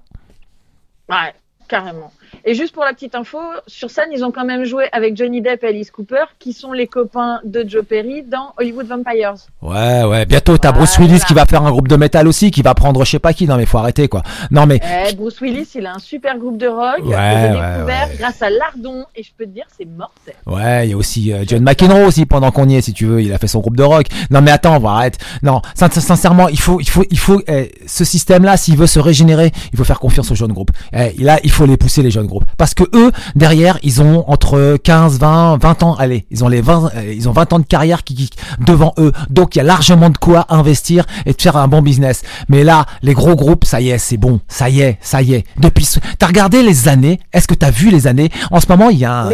[1.08, 1.34] Ouais,
[1.68, 2.12] carrément.
[2.44, 5.40] Et juste pour la petite info, sur scène, ils ont quand même joué avec Johnny
[5.40, 9.34] Depp et Alice Cooper, qui sont les copains de Joe Perry dans Hollywood Vampires.
[9.60, 10.26] Ouais, ouais.
[10.26, 11.12] Bientôt, t'as Bruce Voilà.
[11.12, 13.32] Willis qui va faire un groupe de métal aussi, qui va prendre je sais pas
[13.32, 13.46] qui.
[13.46, 14.22] Non, mais faut arrêter, quoi.
[14.50, 17.14] Non, mais Eh, Bruce Willis, il a un super groupe de rock Ouais, que j'ai
[17.14, 18.16] ouais, découvert ouais.
[18.18, 20.34] grâce à Lardon, et je peux te dire, c'est mortel.
[20.46, 23.06] Ouais, il y a aussi euh, John McEnroe aussi pendant qu'on y est, si tu
[23.06, 24.06] veux, il a fait son groupe de rock.
[24.30, 25.18] Non mais attends, on va arrête.
[25.42, 28.98] Non, sin- sincèrement, il faut, il faut, il faut eh, ce système-là, s'il veut se
[29.00, 30.70] régénérer, il faut faire confiance aux jeunes groupes.
[30.92, 34.24] Eh, là, il faut les pousser les jeunes groupes, parce que eux, derrière, ils ont
[34.30, 35.94] entre 15, 20, 20 ans.
[35.96, 38.30] Allez, ils ont les 20, euh, ils ont 20 ans de carrière qui, qui
[38.60, 39.12] devant eux.
[39.30, 42.22] Donc il y a largement de quoi investir et de faire un bon business.
[42.48, 45.34] Mais là, les gros groupes, ça y est, c'est bon, ça y est, ça y
[45.34, 45.44] est.
[45.58, 47.20] Depuis, ce- t'as regardé les années?
[47.32, 48.30] Est-ce que t'as vu les années?
[48.50, 49.28] En ce moment, il y a,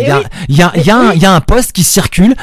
[0.49, 2.35] il y a, il y a, il y a un poste qui circule.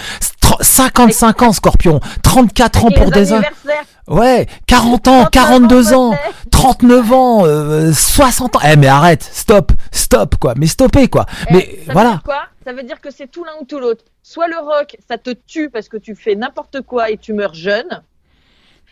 [0.45, 1.99] Tr- 55 ans, Scorpion.
[2.23, 3.37] 34 ans pour des uns.
[3.37, 6.17] anniversaires, Ouais, 40 ans, 39 42 ans, ans,
[6.51, 8.59] 39 ans, euh, 60 ans.
[8.63, 10.53] Eh mais arrête, stop, stop quoi.
[10.57, 11.25] Mais stoppez quoi.
[11.49, 12.09] eh, mais ça veut voilà.
[12.11, 12.41] dire quoi?
[12.63, 14.03] Ça veut dire que c'est tout l'un ou tout l'autre.
[14.21, 17.53] Soit le rock, ça te tue parce que tu fais n'importe quoi et tu meurs
[17.55, 18.01] jeune.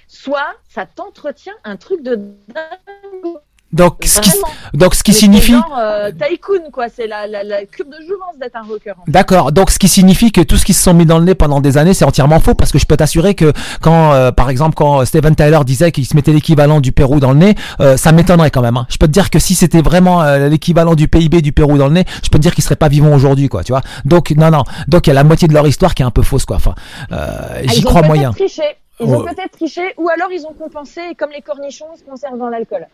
[0.07, 3.33] Soit ça t'entretient un truc de dingue.
[3.73, 4.31] Donc, ce qui,
[4.73, 5.51] donc, ce qui signifie.
[5.53, 6.85] genre euh, tycoon, quoi.
[6.95, 8.91] C'est la, la, la cure de jouvence d'être un rocker.
[8.91, 9.11] en fait.
[9.11, 11.33] D'accord, donc ce qui signifie que tout ce qu'ils se sont mis dans le nez
[11.35, 13.51] pendant des années, c'est entièrement faux, parce que je peux t'assurer que
[13.81, 17.31] quand, euh, par exemple, quand Steven Tyler disait qu'il se mettait l'équivalent du Pérou dans
[17.31, 18.77] le nez, euh, ça m'étonnerait quand même.
[18.77, 18.85] hein.
[18.89, 21.87] Je peux te dire que si c'était vraiment euh, l'équivalent du PIB du Pérou dans
[21.87, 23.81] le nez, je peux te dire qu'ils seraient pas vivants aujourd'hui, quoi, tu vois.
[24.05, 26.11] Donc non, non, donc il y a la moitié de leur histoire qui est un
[26.11, 26.57] peu fausse, quoi.
[26.57, 26.75] Enfin,
[27.11, 28.31] euh, Ah, j'y ils ont crois peut-être moyen.
[28.33, 28.61] triché.
[28.99, 29.33] Ils ont Ouais.
[29.33, 32.85] peut-être triché, ou alors ils ont compensé, comme les cornichons, se conservent dans l'alcool.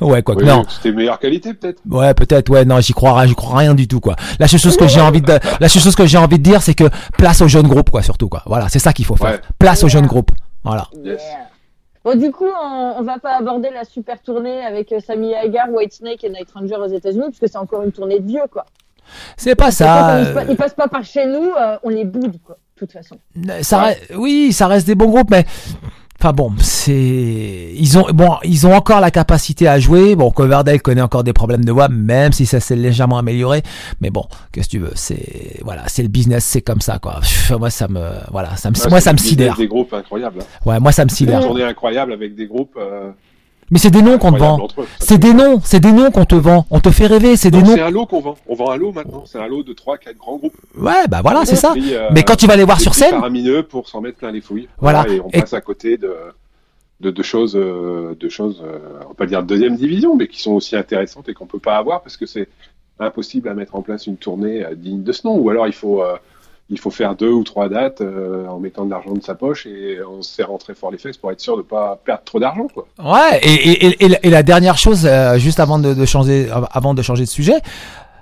[0.00, 0.64] Ouais, quoi que Oui, non.
[0.68, 1.80] C'était meilleure qualité peut-être.
[1.88, 2.48] Ouais, peut-être.
[2.50, 4.16] Ouais, non, j'y crois, j'y crois rien du tout, quoi.
[4.38, 6.62] La seule chose que j'ai envie de, la seule chose que j'ai envie de dire,
[6.62, 6.84] c'est que
[7.16, 8.42] place aux jeunes groupes, quoi, surtout, quoi.
[8.46, 9.30] Voilà, c'est ça qu'il faut faire.
[9.32, 9.40] Ouais.
[9.58, 10.30] Place aux jeunes groupes.
[10.64, 10.86] Voilà.
[11.04, 11.20] Yes.
[11.22, 11.38] Yeah.
[12.04, 15.68] Bon, du coup, on, on va pas aborder la super tournée avec euh, Sammy Hagar,
[15.70, 18.64] Whitesnake et Night Ranger aux États-Unis, parce que c'est encore une tournée de vieux, quoi.
[19.36, 20.22] C'est pas ça.
[20.22, 22.78] comme ils, pa- ils passent pas par chez nous, euh, on les boude, quoi, de
[22.78, 23.16] toute façon.
[23.62, 25.44] Ça, oui, ça reste des bons groupes, mais
[26.20, 30.16] enfin bon, c'est ils ont bon, ils ont encore la capacité à jouer.
[30.16, 33.62] Bon, Coverdale connaît encore des problèmes de voix, même si ça s'est légèrement amélioré.
[34.00, 34.92] Mais bon, qu'est-ce que tu veux?
[34.94, 37.20] C'est voilà, c'est le business, c'est comme ça quoi.
[37.20, 38.00] Pff, Moi, ça me
[38.30, 39.56] voilà, ça me Ouais, moi ça me sidère.
[39.56, 40.40] Des groupes incroyables.
[40.40, 40.46] hein.
[40.66, 41.40] Ouais, moi ça me sidère.
[41.40, 42.76] tournées incroyables avec des groupes.
[42.78, 43.10] euh,
[43.70, 44.66] Mais c'est des noms qu'on te vend.
[44.98, 46.66] C'est des noms, c'est des noms qu'on te vend.
[46.70, 47.74] On te fait rêver, c'est des noms.
[47.74, 48.36] C'est un lot qu'on vend.
[48.48, 49.24] On vend un lot maintenant.
[49.26, 50.56] C'est un lot de 3-4 grands groupes.
[50.76, 51.74] Ouais, bah voilà, c'est ça.
[51.76, 54.40] Euh, Mais quand tu vas les voir sur scène, faramineux pour s'en mettre plein les
[54.40, 54.68] fouilles.
[54.78, 55.06] Voilà.
[55.08, 56.14] Et on Et- passe à côté de,
[57.00, 60.28] de, de choses, euh, de choses, euh, on va pas dire de deuxième division, mais
[60.28, 62.48] qui sont aussi intéressantes et qu'on peut pas avoir parce que c'est
[62.98, 65.36] impossible à mettre en place une tournée euh, digne de ce nom.
[65.36, 66.02] Ou alors il faut,
[66.70, 69.66] il faut faire deux ou trois dates euh, en mettant de l'argent de sa poche
[69.66, 72.38] et en se serrant très fort les fesses pour être sûr de pas perdre trop
[72.40, 72.86] d'argent, quoi.
[73.02, 73.52] Ouais, et,
[73.86, 77.24] et, et- et la- dernière chose, euh, juste avant de, de changer, avant de changer
[77.24, 77.56] de sujet,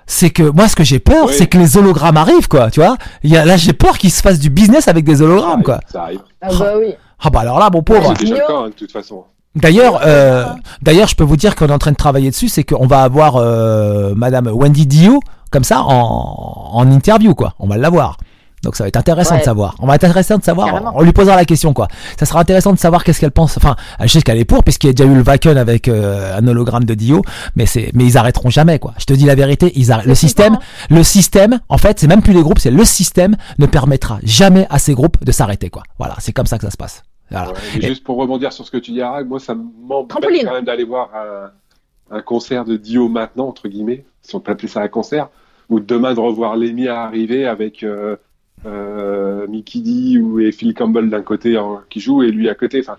[0.05, 1.33] c'est que moi, ce que j'ai peur, Oui.
[1.37, 2.71] c'est que les hologrammes arrivent, quoi.
[2.71, 5.17] Tu vois, Il y a, là, j'ai peur qu'il se fasse du business avec des
[5.17, 5.79] Ça hologrammes, arrive, quoi.
[5.91, 6.21] Ça arrive.
[6.41, 6.93] Ah bah oui.
[7.19, 8.13] Ah bah alors là, mon pauvre.
[8.17, 9.23] C'est déjà le cas, hein, de toute façon.
[9.55, 10.45] D'ailleurs, euh,
[10.81, 13.01] d'ailleurs, je peux vous dire qu'on est en train de travailler dessus, c'est qu'on va
[13.01, 15.19] avoir euh, Madame Wendy Dio
[15.51, 17.53] comme ça en, en interview, quoi.
[17.59, 18.17] On va l'avoir.
[18.63, 19.39] Donc ça va être intéressant Ouais.
[19.41, 19.75] de savoir.
[19.79, 20.67] On va être intéressant de savoir.
[20.67, 20.91] Carrément.
[20.95, 21.87] On lui posera la question, quoi.
[22.19, 23.55] Ça sera intéressant de savoir qu'est-ce qu'elle pense.
[23.57, 26.35] Enfin, je sais qu'elle est pour, puisqu'il y a déjà eu le Wacken avec euh,
[26.37, 27.21] un hologramme de Dio,
[27.55, 28.93] mais c'est, mais ils arrêteront jamais, quoi.
[28.97, 30.07] Je te dis la vérité, ils arrêtent.
[30.07, 30.57] Le système,
[30.89, 34.65] le système, en fait, c'est même plus les groupes, c'est le système ne permettra jamais
[34.69, 35.83] à ces groupes de s'arrêter, quoi.
[35.99, 37.03] Voilà, c'est comme ça que ça se passe.
[37.29, 37.49] Voilà.
[37.49, 40.09] Ouais, et Et- juste pour rebondir sur ce que tu dis, Harag, moi, ça m'embête
[40.45, 44.51] quand même d'aller voir un, un concert de Dio maintenant, entre guillemets, si on peut
[44.53, 45.29] appeler ça un concert,
[45.69, 48.15] ou demain de revoir Lemmy arriver avec euh,
[48.65, 51.59] Mickey D ou et Phil Campbell d'un côté
[51.89, 52.79] qui joue et lui à côté.
[52.81, 52.97] Enfin,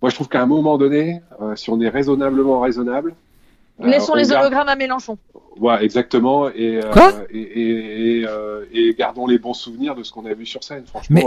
[0.00, 3.14] moi, je trouve qu'à un moment donné, euh, si on est raisonnablement raisonnable,
[3.80, 5.18] euh, Laissons on les garde- hologrammes à Mélenchon.
[5.58, 6.48] Ouais, exactement.
[6.50, 10.26] Et, euh, Quoi et, et, et, euh, et gardons les bons souvenirs de ce qu'on
[10.26, 10.84] a vu sur scène.
[10.86, 11.20] Franchement,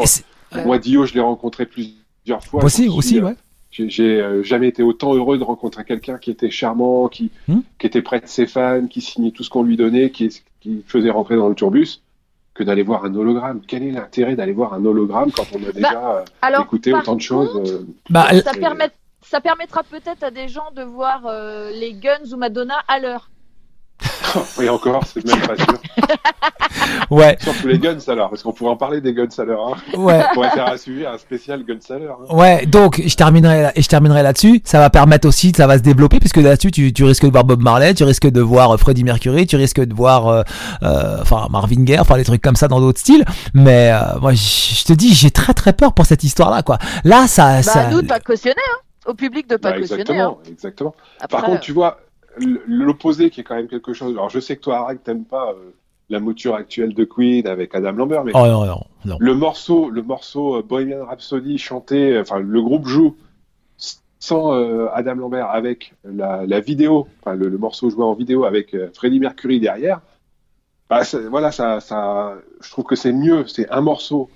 [0.53, 2.63] Mais moi, Dio, je l'ai rencontré plusieurs fois.
[2.63, 3.35] aussi, suis, aussi, euh, ouais.
[3.71, 7.59] j'ai euh, jamais été autant heureux de rencontrer quelqu'un qui était charmant, qui, Hmm.
[7.79, 10.29] qui était près de ses fans, qui signait tout ce qu'on lui donnait, qui,
[10.61, 12.01] qui faisait rentrer dans le tourbus,
[12.55, 13.61] que d'aller voir un hologramme.
[13.67, 16.93] Quel est l'intérêt d'aller voir un hologramme quand on a déjà euh, Bah, Alors, écouté
[16.93, 18.89] autant de choses euh, Bah, ça, c'est- permet,
[19.21, 23.29] ça permettra peut-être à des gens de voir euh, les Guns ou Madonna à l'heure.
[24.61, 25.79] Et encore, c'est même pas sûr.
[27.09, 29.67] ouais, Surtout les Guns alors, parce qu'on pourrait en parler des Guns à l'heure.
[29.67, 29.97] Hein.
[29.97, 30.23] ouais.
[30.31, 32.19] On pourrait faire un sujet, un spécial Guns à l'heure.
[32.29, 32.35] Hein.
[32.35, 34.61] Ouais, donc je terminerai je terminerai là-dessus.
[34.63, 37.43] Ça va permettre aussi, ça va se développer puisque là-dessus tu, tu risques de voir
[37.43, 40.43] Bob Marley, tu risques de voir euh, Freddie Mercury, tu risques de voir, euh,
[40.83, 43.25] euh, enfin Marvin Gaye, enfin des trucs comme ça dans d'autres styles.
[43.53, 46.77] Mais euh, moi, je te dis, j'ai très très peur pour cette histoire-là, quoi.
[47.03, 47.79] Là, ça, Bah, ça.
[47.81, 48.79] à nous de pas cautionner, hein.
[49.07, 50.01] Au public de pas Bah, cautionner.
[50.01, 50.49] exactement, hein.
[50.51, 50.95] exactement.
[51.19, 51.97] Après, Par contre, tu vois,
[52.67, 54.13] l'opposé qui est quand même quelque chose.
[54.13, 55.71] Alors, je sais que toi, Harag, t'aimes pas euh,
[56.09, 59.17] la mouture actuelle de Queen avec Adam Lambert, mais Oh non non non.
[59.19, 63.15] le morceau, le morceau euh, Bohemian Rhapsody chanté, euh, enfin, le groupe joue
[64.19, 68.43] sans euh, Adam Lambert avec la, la vidéo, enfin, le, le morceau joué en vidéo
[68.45, 70.01] avec euh, Freddie Mercury derrière.
[70.89, 73.45] Bah, voilà, ça, ça, je trouve que c'est mieux.
[73.47, 74.29] C'est un morceau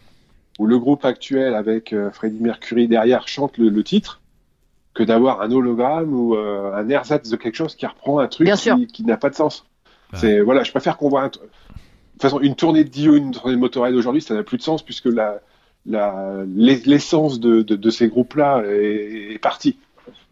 [0.59, 4.18] où le groupe actuel avec euh, Freddie Mercury derrière chante le, le titre
[4.99, 8.45] que d'avoir un hologramme ou euh, un ersatz de quelque chose qui reprend un truc
[8.45, 9.65] Bien qui, qui n'a pas de sens.
[10.13, 10.19] Ouais.
[10.19, 11.47] C'est voilà, je préfère qu'on voit un tr- de
[12.13, 14.61] toute façon une tournée de Dio, une tournée de Motorhead aujourd'hui, ça n'a plus de
[14.63, 15.39] sens puisque la
[15.85, 19.77] la l'es- l'essence de, de, de ces groupes-là est, est partie.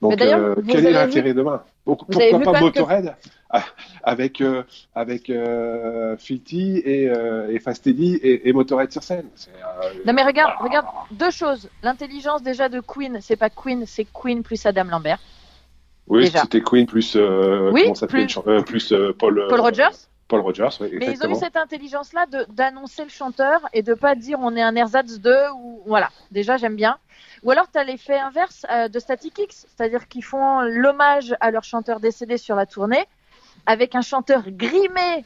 [0.01, 3.15] Donc euh, quel est l'intérêt demain Pourquoi pas que- Motorhead
[4.03, 4.63] avec euh,
[4.93, 10.13] avec euh, Filthy et, euh, et Fast Eddie et, et Motorhead sur scène euh, Non
[10.13, 11.69] mais regarde, regarde deux choses.
[11.81, 15.19] L'intelligence déjà de Queen, c'est pas Queen, c'est Queen plus Adam Lambert.
[16.07, 19.89] Oui, c'était Queen plus euh, Oui, comment ça s'appelle plus- plus Paul Paul Rogers
[20.27, 24.13] Paul Rogers, oui, Mais ils ont eu cette intelligence-là d'annoncer le chanteur et de pas
[24.13, 26.09] dire on est un ersatz 2 ou voilà.
[26.31, 26.97] Déjà, j'aime bien.
[27.43, 31.51] Ou alors, tu as l'effet inverse euh, de Static X, c'est-à-dire qu'ils font l'hommage à
[31.51, 33.05] leur chanteur décédé sur la tournée
[33.65, 35.25] avec un chanteur grimé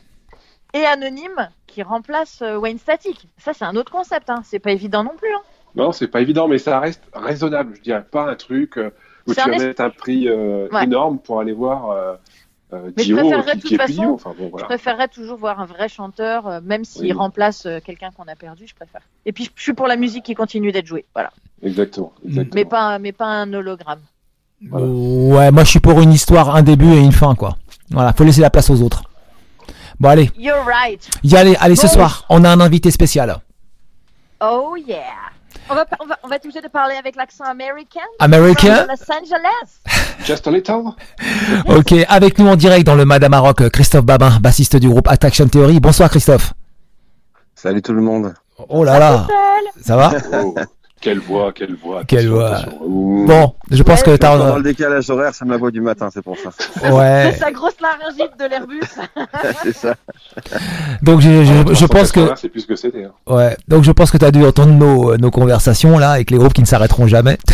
[0.73, 3.27] et anonyme qui remplace euh, Wayne Static.
[3.37, 4.29] Ça, c'est un autre concept.
[4.29, 4.41] Hein.
[4.43, 5.33] C'est pas évident non plus.
[5.33, 5.41] Hein.
[5.75, 7.75] Non, c'est pas évident, mais ça reste raisonnable.
[7.77, 8.91] Je dirais pas un truc euh,
[9.27, 10.83] où tu vas mettre un prix Ouais.
[10.83, 12.17] énorme pour aller voir
[12.73, 14.13] euh, euh, Mais je préférerais qui, de toute façon- Dio.
[14.13, 17.11] Enfin bon, Je préférerais toujours voir un vrai chanteur, euh, même s'il Oui.
[17.13, 19.01] remplace euh, quelqu'un qu'on a perdu, je préfère.
[19.25, 21.05] Et puis, je suis pour la musique qui continue d'être jouée.
[21.13, 21.31] Voilà.
[21.63, 22.13] Exactement.
[22.25, 22.55] exactement.
[22.55, 23.99] Mais pas, mais pas un hologramme.
[24.69, 24.85] Voilà.
[24.85, 27.57] Ouais, moi je suis pour une histoire, un début et une fin, quoi.
[27.89, 29.03] Voilà, faut laisser la place aux autres.
[29.99, 31.09] Bon, allez, You're right.
[31.23, 33.37] y aller, allez, ce soir, on a un invité spécial.
[34.39, 35.30] Oh yeah.
[35.71, 38.01] On va, on va, on va être obligé de parler avec l'accent américain.
[38.19, 39.79] American From Los Angeles.
[40.25, 40.83] Just a little.
[41.65, 45.47] Ok, avec nous en direct dans le Madame Maroc, Christophe Babin, bassiste du groupe Attraction
[45.47, 45.79] Theory.
[45.79, 46.53] Bonsoir Christophe.
[47.55, 48.33] Salut tout le monde.
[48.67, 49.27] Oh là là,
[49.81, 50.11] ça va?
[50.33, 50.55] Oh,
[51.01, 52.03] quelle voix, quelle voix.
[52.05, 52.59] Quelle voix.
[52.79, 54.57] Bon, je pense Ouais, que Dans t'as...
[54.57, 56.49] le décalage horaire, c'est ma voix du matin, c'est pour ça.
[56.91, 58.81] Ouais, C'est sa grosse laryngite de l'Airbus.
[59.63, 59.95] c'est ça.
[61.01, 62.39] donc je, je, je 380, pense que...
[62.39, 63.05] C'est plus que c'était.
[63.05, 63.11] hein.
[63.27, 66.53] Ouais, donc je pense que t'as dû entendre nos, nos conversations là avec les groupes
[66.53, 67.37] qui ne s'arrêteront jamais.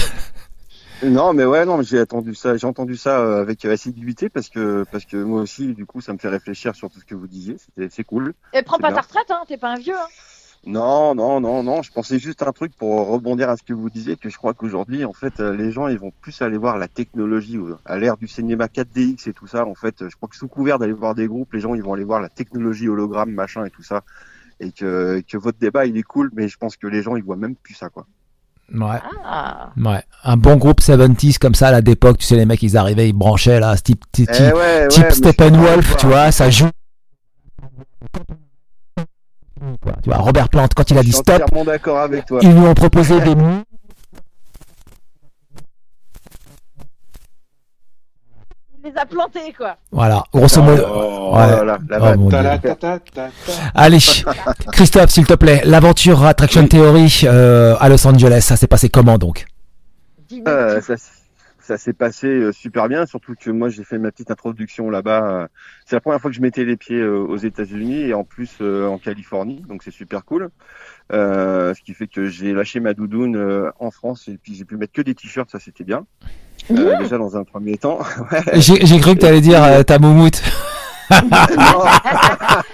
[1.04, 4.50] Non, mais ouais, non, mais j'ai entendu ça, j'ai entendu ça euh, avec assiduité parce
[4.50, 7.14] que parce que moi aussi, du coup, ça me fait réfléchir sur tout ce que
[7.14, 7.58] vous disiez.
[7.92, 8.34] C'est cool.
[8.52, 8.96] Et prends pas bien.
[8.96, 9.44] ta retraite, hein.
[9.48, 9.94] T'es pas un vieux.
[9.94, 10.08] Hein.
[10.68, 11.82] Non, non, non, non.
[11.82, 14.54] Je pensais juste un truc pour rebondir à ce que vous disiez, que je crois
[14.54, 17.98] qu'aujourd'hui, en fait, euh, les gens, ils vont plus aller voir la technologie, euh, à
[17.98, 19.66] l'ère du cinéma 4DX et tout ça.
[19.66, 21.82] En fait, euh, je crois que sous couvert d'aller voir des groupes, les gens, ils
[21.82, 24.04] vont aller voir la technologie hologramme, machin et tout ça.
[24.60, 27.24] Et que, que votre débat, il est cool, mais je pense que les gens, ils
[27.24, 28.06] voient même plus ça, quoi.
[28.74, 29.00] Ouais.
[29.24, 29.72] Ah.
[29.78, 33.08] Ouais, un bon groupe 70s comme ça, là, d'époque, tu sais, les mecs, ils arrivaient,
[33.08, 36.50] ils branchaient, là, ce type, type, Eh ouais, ouais, type suis Steppenwolf, tu vois, ça
[36.50, 36.70] joue.
[39.82, 42.40] Quoi, Tu vois, Robert Plant, quand il a Je dit suis stop, d'accord avec toi.
[42.44, 43.36] ils lui ont proposé des
[48.84, 49.76] Il les a plantés, quoi.
[49.92, 50.84] Voilà, grosso modo.
[50.88, 51.48] Oh, Ouais.
[51.48, 53.30] là là, la Oh, ta ta ta ta ta.
[53.76, 53.98] Allez,
[54.72, 56.70] Christophe, s'il te plaît, l'aventure Attraction Oui.
[56.70, 59.46] Theory euh, à Los Angeles, ça s'est passé comment donc?
[60.48, 60.94] Euh, ça,
[61.68, 65.32] ça s'est passé euh, super bien, surtout que moi j'ai fait ma petite introduction là-bas.
[65.32, 65.48] euh,
[65.86, 68.62] C'est la première fois que je mettais les pieds euh, aux États-Unis et en plus
[68.62, 70.50] en Californie, donc c'est super cool.
[71.14, 74.78] Euh, ce qui fait que j'ai lâché ma doudoune en France et puis j'ai pu
[74.78, 76.06] mettre que des t-shirts, ça c'était bien.
[76.72, 78.00] Euh, déjà dans un premier temps.
[78.56, 80.42] J'ai cru que t'allais dire euh, ta moumoute.
[81.10, 81.18] Non,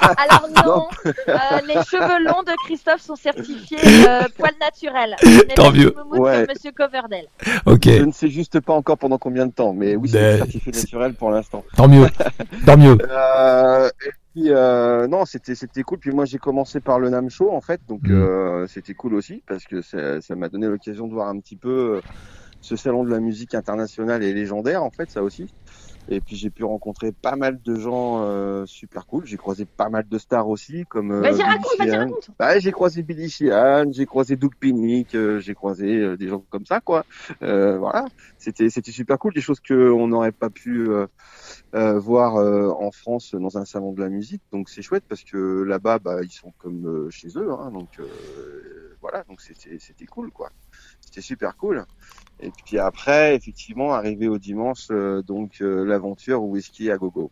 [0.02, 1.34] Alors non, euh,
[1.68, 3.78] les cheveux longs de Christophe sont certifiés
[4.08, 5.16] euh, poil naturel.
[5.56, 5.94] Tant mieux.
[6.12, 6.46] Ouais.
[6.48, 7.26] Monsieur Coverdale.
[7.66, 10.38] Ok, je ne sais juste pas encore pendant combien de temps, mais oui, c'est Mais-
[10.38, 11.64] certifié naturel pour l'instant.
[11.76, 12.08] tant mieux,
[12.66, 12.98] tant mieux.
[13.10, 16.00] Euh, et puis euh, non, c'était c'était cool.
[16.00, 18.12] Puis moi j'ai commencé par le Nam Show en fait, donc Mm.
[18.12, 21.56] euh, c'était cool aussi parce que ça ça m'a donné l'occasion de voir un petit
[21.56, 22.02] peu euh,
[22.62, 25.54] ce salon de la musique internationale et légendaire en fait, ça aussi.
[26.08, 29.26] Et puis j'ai pu rencontrer pas mal de gens euh, super cool.
[29.26, 32.00] J'ai croisé pas mal de stars aussi, comme euh, Vas-y, Billy raconte, vas-y, Sheehan.
[32.00, 32.30] raconte.
[32.40, 36.46] Bah, j'ai croisé Billy Sheehan, j'ai croisé Doug Pinnick, euh, j'ai croisé euh, des gens
[36.50, 37.06] comme ça, quoi.
[37.42, 38.06] Euh, voilà,
[38.38, 41.08] c'était c'était super cool, des choses que on n'aurait pas pu euh,
[41.76, 44.44] euh, voir euh, en France dans un salon de la musique.
[44.52, 48.00] Donc c'est chouette parce que là-bas, bah, ils sont comme euh, chez eux, hein, donc
[48.00, 50.50] euh, voilà, donc c'était c'était cool, quoi.
[51.14, 51.86] C'était super cool.
[52.40, 57.30] Et puis après, effectivement, arrivé au dimanche, euh, donc euh, l'aventure whisky à gogo.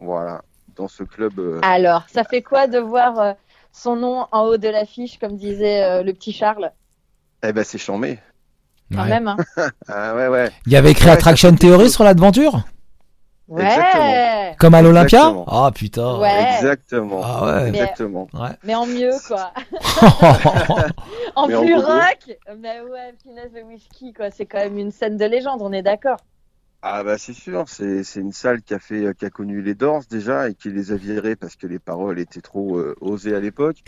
[0.00, 0.40] Voilà,
[0.74, 1.38] dans ce club.
[1.38, 3.32] euh, Alors, ça fait quoi de voir euh,
[3.72, 6.72] son nom en haut de l'affiche, comme disait euh, le petit Charles?
[7.46, 8.18] Eh ben c'est chambé.
[8.90, 9.08] Quand Ouais.
[9.10, 9.36] même, hein.
[9.88, 10.50] Ah ouais ouais.
[10.66, 12.64] Il y avait écrit Attraction Theory sur l'aventure
[13.48, 14.54] Ouais.
[14.58, 15.34] Comme à l'Olympia.
[15.46, 16.18] Ah putain.
[16.18, 16.54] Ouais.
[16.56, 17.20] Exactement.
[17.22, 17.70] Ah ouais.
[17.70, 18.28] Mais- Exactement.
[18.62, 19.52] Mais en mieux, quoi.
[21.36, 22.38] En Mais plus rock.
[22.58, 24.30] Mais ouais, finesse de whisky, quoi.
[24.30, 26.18] C'est quand même une scène de légende, on est d'accord.
[26.86, 29.74] Ah bah c'est sûr, c'est c'est une salle qui a fait qui a connu les
[29.74, 33.34] Doors déjà et qui les a virés parce que les paroles étaient trop euh, osées
[33.34, 33.78] à l'époque.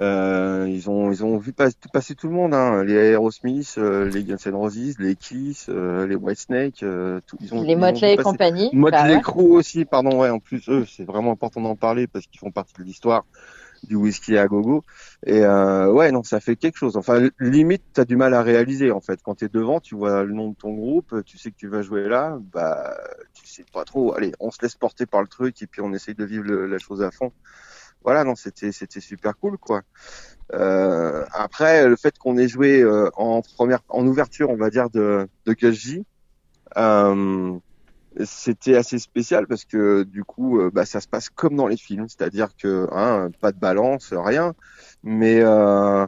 [0.00, 4.08] Euh, ils ont ils ont vu pas- passer tout le monde, hein, les Aerosmith, euh,
[4.10, 8.14] les Guns N' Roses, les Kiss, euh, les Whitesnake, euh, tout, ils ont Les Motley
[8.14, 8.70] et compagnie.
[8.72, 9.20] Motley bah ouais.
[9.22, 12.50] Crue aussi, pardon, ouais, en plus eux, c'est vraiment important d'en parler parce qu'ils font
[12.50, 13.24] partie de l'histoire
[13.84, 14.82] du whisky à gogo.
[15.26, 16.96] Et euh, ouais, non, ça fait quelque chose.
[16.96, 19.20] Enfin, limite, t'as du mal à réaliser en fait.
[19.22, 21.82] Quand t'es devant, tu vois le nom de ton groupe, tu sais que tu vas
[21.82, 22.96] jouer là, bah,
[23.34, 24.12] tu sais pas trop.
[24.16, 26.66] Allez, on se laisse porter par le truc et puis on essaye de vivre le-
[26.66, 27.30] la chose à fond.
[28.04, 29.82] Voilà, non, c'était c'était super cool quoi.
[30.52, 34.90] Euh, après, le fait qu'on ait joué euh, en première, en ouverture, on va dire
[34.90, 36.04] de de J,
[36.76, 37.58] euh,
[38.24, 41.78] c'était assez spécial parce que du coup, euh, bah, ça se passe comme dans les
[41.78, 44.54] films, c'est-à-dire que hein, pas de balance, rien.
[45.02, 46.06] Mais euh,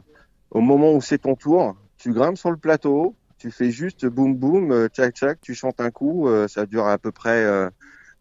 [0.51, 4.35] au moment où c'est ton tour, tu grimpes sur le plateau, tu fais juste boum
[4.35, 7.69] boum, euh, tchac tchac, tu chantes un coup, ça dure à peu près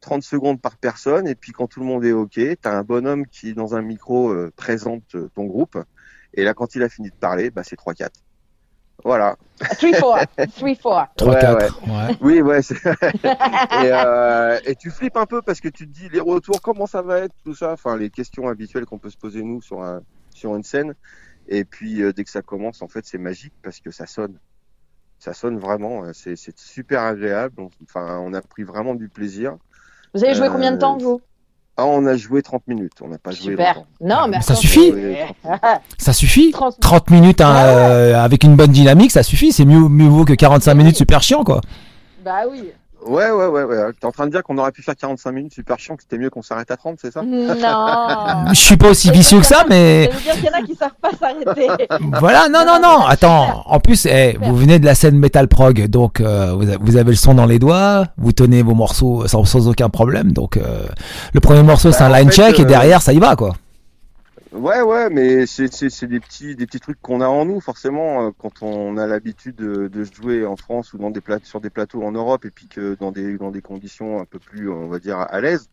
[0.06, 3.26] 30 secondes par personne, et puis quand tout le monde est ok, t'as un bonhomme
[3.26, 5.76] qui dans un micro euh, présente euh, ton groupe,
[6.32, 8.10] et là quand il a fini de parler, bah c'est 3-4.
[9.02, 9.36] Voilà.
[9.60, 10.28] 3-4.
[10.38, 11.08] 3-4.
[11.18, 11.26] 3-4.
[11.26, 12.16] Ouais, Ouais.
[12.20, 12.60] Oui, ouais.
[13.82, 16.86] et, euh, et tu flippes un peu parce que tu te dis les retours, comment
[16.86, 17.72] ça va être, tout ça?
[17.72, 20.94] Enfin, les questions habituelles qu'on peut se poser nous sur un, sur une scène.
[21.48, 24.38] Et puis euh, dès que ça commence, en fait, c'est magique parce que ça sonne.
[25.18, 26.12] Ça sonne vraiment.
[26.12, 27.60] C'est super agréable.
[27.82, 29.56] Enfin, on a pris vraiment du plaisir.
[30.14, 31.20] Vous avez joué combien de Euh, temps, vous
[31.76, 32.92] Ah, on a joué 30 minutes.
[33.02, 33.74] On n'a pas joué Super.
[33.74, 33.86] longtemps.
[34.00, 34.92] Non, mais Ça suffit.
[35.98, 37.72] Ça suffit 30 30 minutes hein, Ah ouais.
[37.74, 39.52] euh, avec une bonne dynamique, ça suffit.
[39.52, 41.60] C'est mieux, mieux vaut que 45 minutes super chiant, quoi.
[42.24, 42.70] Bah oui.
[43.06, 43.76] Ouais, ouais, ouais, ouais.
[44.00, 46.18] T'es en train de dire qu'on aurait pu faire 45 minutes super chiant, que c'était
[46.18, 47.22] mieux qu'on s'arrête à 30, c'est ça?
[47.22, 47.54] Non.
[48.52, 50.62] Je suis pas aussi vicieux que ça, mais Ça veut dire qu'il y en a
[50.62, 51.68] qui savent pas s'arrêter.
[52.20, 53.06] voilà, non, non, non.
[53.06, 57.10] Attends, en plus, eh, vous venez de la scène Metal Prog, donc euh, vous, avez
[57.10, 60.32] le son dans les doigts, vous tenez vos morceaux sans, sans aucun problème.
[60.32, 60.86] Donc euh,
[61.32, 63.18] le premier morceau, c'est Bah, un en line fait, check et euh, derrière, ça y
[63.18, 63.54] va, quoi.
[64.52, 67.60] Ouais, ouais, mais c'est c'est c'est des petits des petits trucs qu'on a en nous
[67.60, 71.44] forcément euh, quand on a l'habitude de, de jouer en France ou dans des plate
[71.44, 74.38] sur des plateaux en Europe et puis que dans des dans des conditions un peu
[74.38, 75.68] plus on va dire à l'aise.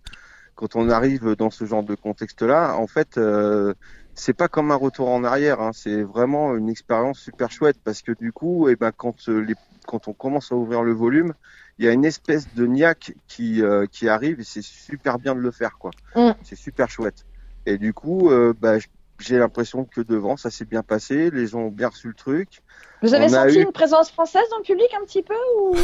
[0.55, 3.73] Quand on arrive dans ce genre de contexte-là, en fait, euh,
[4.13, 5.59] c'est pas comme un retour en arrière.
[5.61, 9.39] Hein, c'est vraiment une expérience super chouette parce que du coup, et ben quand euh,
[9.39, 9.55] les
[9.87, 11.33] quand on commence à ouvrir le volume,
[11.77, 15.35] il y a une espèce de niaque qui euh, qui arrive et c'est super bien
[15.35, 15.91] de le faire quoi.
[16.15, 16.31] Mm.
[16.43, 17.25] C'est super chouette.
[17.65, 18.75] Et du coup, euh, bah,
[19.19, 22.61] j'ai l'impression que devant, ça s'est bien passé, les gens ont bien reçu le truc.
[23.01, 25.33] Vous avez On a senti eu- une présence française dans le public un petit peu
[25.59, 25.75] ou?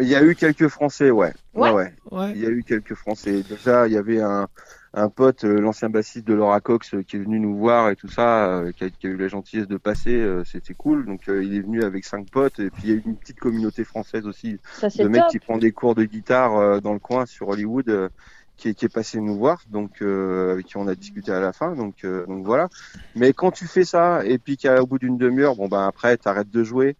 [0.00, 1.32] Il y a eu quelques Français, ouais.
[1.54, 1.92] Ouais.
[2.10, 2.32] ouais.
[2.34, 3.42] Il y a eu quelques Français.
[3.48, 4.46] Déjà, il y avait un,
[4.94, 7.96] un pote, euh, l'ancien bassiste de Laura Cox, euh, qui est venu nous voir et
[7.96, 11.04] tout ça, euh, qui, a, qui a eu la gentillesse de passer, c'était cool.
[11.04, 12.60] Donc, euh, il est venu avec cinq potes.
[12.60, 15.22] Et puis, il y a eu une petite communauté française aussi, Ça c'est de mec
[15.22, 15.30] top.
[15.30, 18.10] qui prend des cours de guitare euh, dans le coin sur Hollywood.
[18.58, 21.40] Qui est, qui est passé nous voir, donc euh, avec qui on a discuté à
[21.40, 22.68] la fin, donc euh, donc voilà.
[23.14, 26.50] Mais quand tu fais ça et puis qu'au bout d'une demi-heure, bon ben après t'arrêtes
[26.50, 26.96] de jouer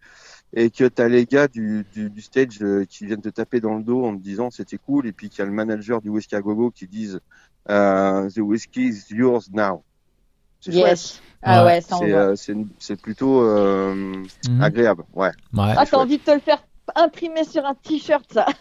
[0.54, 3.74] et que t'as les gars du, du, du stage euh, qui viennent te taper dans
[3.74, 6.08] le dos en te disant c'était cool et puis qu'il y a le manager du
[6.08, 7.20] Whisky à Gogo qui disent
[7.68, 9.82] euh, the whiskey is yours now.
[10.60, 10.72] C'est.
[10.72, 11.20] Yes.
[11.42, 11.80] Ah Ouais.
[11.80, 13.94] C'est euh, c'est c'est plutôt euh,
[14.48, 14.60] Mhm.
[14.62, 15.30] agréable, ouais.
[15.52, 15.74] Ouais.
[15.76, 16.62] Ah, t'as envie de te le faire
[16.96, 18.46] imprimer sur un t-shirt, ça.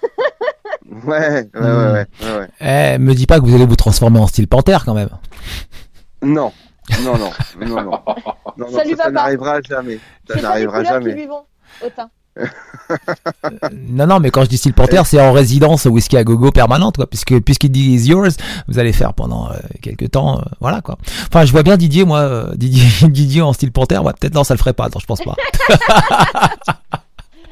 [0.90, 1.94] Ouais, ouais, ouais, Mhm.
[1.94, 2.48] ouais, ouais, ouais.
[2.94, 5.10] Eh, me dis pas que vous allez vous transformer en style panthère quand même.
[6.22, 6.52] Non,
[7.04, 7.30] non, non,
[7.66, 7.84] non, non.
[8.58, 10.00] non, non, Ça n'arrivera jamais.
[10.30, 11.14] Ça n'arrivera qui jamais.
[11.14, 11.44] lui vont
[11.86, 12.10] au teint.
[13.90, 16.96] Non, non, mais quand je dis style panthère, c'est en résidence whisky à gogo permanente,
[16.96, 17.08] quoi.
[17.08, 18.38] Puisque puisqu'il dit is yours,
[18.68, 20.98] vous allez faire pendant euh, quelques temps, euh, voilà, quoi.
[21.28, 24.04] Enfin, je vois bien Didier, moi, euh, Didier, Didier en style panthère.
[24.06, 24.86] Ouais, peut-être non, ça le ferait pas.
[24.86, 25.36] Non, je pense pas.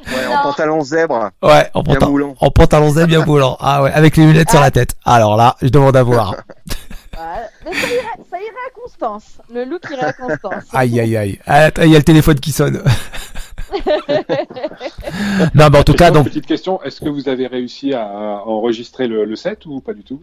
[0.07, 2.35] Ouais, en pantalon zèbre, Ouais, en, bien pantalon, moulant.
[2.39, 3.57] en pantalon zèbre bien moulant.
[3.59, 4.95] Ah ouais, avec les lunettes sur la tête.
[5.05, 6.35] Alors là, je demande à voir.
[7.17, 7.47] Voilà.
[7.63, 9.37] Mais ça irait, ça irait à Constance.
[9.53, 10.63] Le look irait à Constance.
[10.73, 11.39] Aïe, aïe, aïe.
[11.47, 12.83] Ah, Attends, il y a le téléphone qui sonne.
[15.55, 18.05] non, mais en tout cas, donc, Petite question, est-ce que vous avez réussi à,
[18.45, 20.21] enregistrer le, le set ou pas du tout?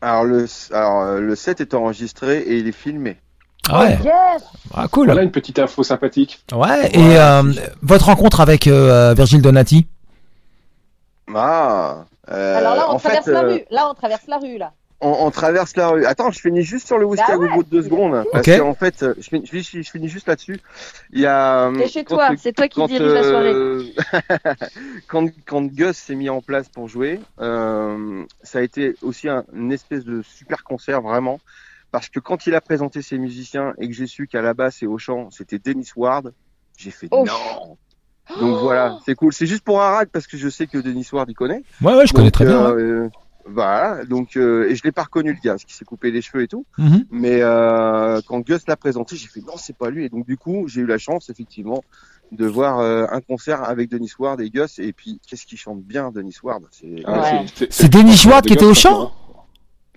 [0.00, 3.18] Alors le, alors euh, le set est enregistré et il est filmé.
[3.68, 4.42] Ah ouais, Yes
[4.74, 5.06] ah, cool.
[5.06, 6.42] Voilà une petite info sympathique.
[6.52, 7.42] Ouais, et euh,
[7.82, 9.86] votre rencontre avec euh, Virgile Donati?
[11.34, 12.04] Ah.
[12.30, 13.64] euh, Alors là, on en traverse fait, la euh, rue.
[13.70, 14.72] Là, on traverse la rue, là.
[15.00, 16.06] On, on traverse la rue.
[16.06, 17.84] Attends, je finis juste sur le whisky Bah gogo de deux ouais.
[17.84, 18.24] secondes.
[18.32, 18.58] Parce Ok.
[18.58, 20.60] qu'en fait, euh, je finis, je, juste là-dessus.
[21.12, 21.70] Il y a.
[21.76, 23.52] T'es chez toi, c'est toi qui quand, dirige la soirée.
[23.52, 23.82] euh,
[25.08, 29.44] quand, quand Gus s'est mis en place pour jouer, euh, ça a été aussi un,
[29.54, 31.40] une espèce de super concert vraiment.
[31.92, 34.82] Parce que quand il a présenté ses musiciens et que j'ai su qu'à la basse
[34.82, 36.32] et au chant, c'était Dennis Ward,
[36.76, 37.24] j'ai fait Oh.
[37.26, 37.76] non.
[38.40, 39.32] Donc voilà, c'est cool.
[39.32, 41.62] C'est juste pour Arad parce que je sais que Dennis Ward il connaît.
[41.82, 42.72] Ouais, ouais, je connais très bien.
[42.72, 42.80] ouais.
[42.82, 43.08] euh,
[43.44, 46.22] Voilà, donc euh, et je l'ai pas reconnu le gars, parce qu'il s'est coupé les
[46.22, 46.64] cheveux et tout.
[46.78, 47.04] Mhm.
[47.10, 50.04] Mais euh, quand Gus l'a présenté, j'ai fait non, c'est pas lui.
[50.04, 51.82] Et donc du coup, j'ai eu la chance effectivement
[52.30, 54.78] de voir euh, un concert avec Denis Ward et Gus.
[54.78, 56.62] Et puis qu'est-ce qu'il chante bien, Denis Ward?
[56.70, 57.44] C'est Ouais.
[57.70, 58.90] C'est Denis Ward qui était au Denis chant?
[58.90, 59.42] maintenant, hein.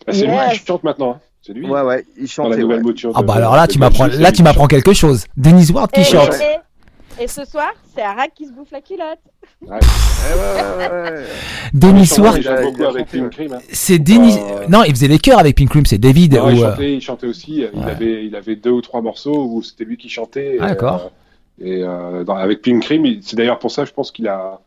[0.08, 0.60] Ah, C'est lui Yes.
[0.60, 1.12] qui chante maintenant.
[1.14, 1.20] hein.
[1.46, 1.68] C'est lui.
[1.70, 2.50] ouais, ouais, il Dans chantait.
[2.52, 2.84] la nouvelle ouais.
[2.84, 3.12] mouture.
[3.14, 5.26] Ah de- bah alors là, tu m'apprends, là, tu m'apprends quelque chose.
[5.38, 6.34] Denis Ward qui Et, chante.
[7.20, 9.20] et, et ce soir, c'est Arak qui se bouffe la culotte.
[9.62, 9.70] Ouais.
[9.70, 11.24] Ouais, ouais, ouais, ouais.
[11.74, 13.54] Denis Il chante Ward, déjà il a- beaucoup il a avec chanté, Pink Cream.
[13.54, 13.60] hein.
[13.72, 14.38] c'est Denis.
[14.40, 16.34] Euh, Non, il faisait les chœurs avec Pink Cream, c'est David.
[16.36, 17.58] Non, il, ou, euh, chantait, il chantait aussi.
[17.74, 17.92] Il, Ouais.
[17.92, 20.58] avait, il avait deux ou trois morceaux où c'était lui qui chantait.
[20.60, 21.12] Ah, d'accord.
[21.62, 24.28] euh, Et euh, dans- avec Pink Cream, il- c'est d'ailleurs pour ça, je pense qu'il
[24.28, 24.60] a,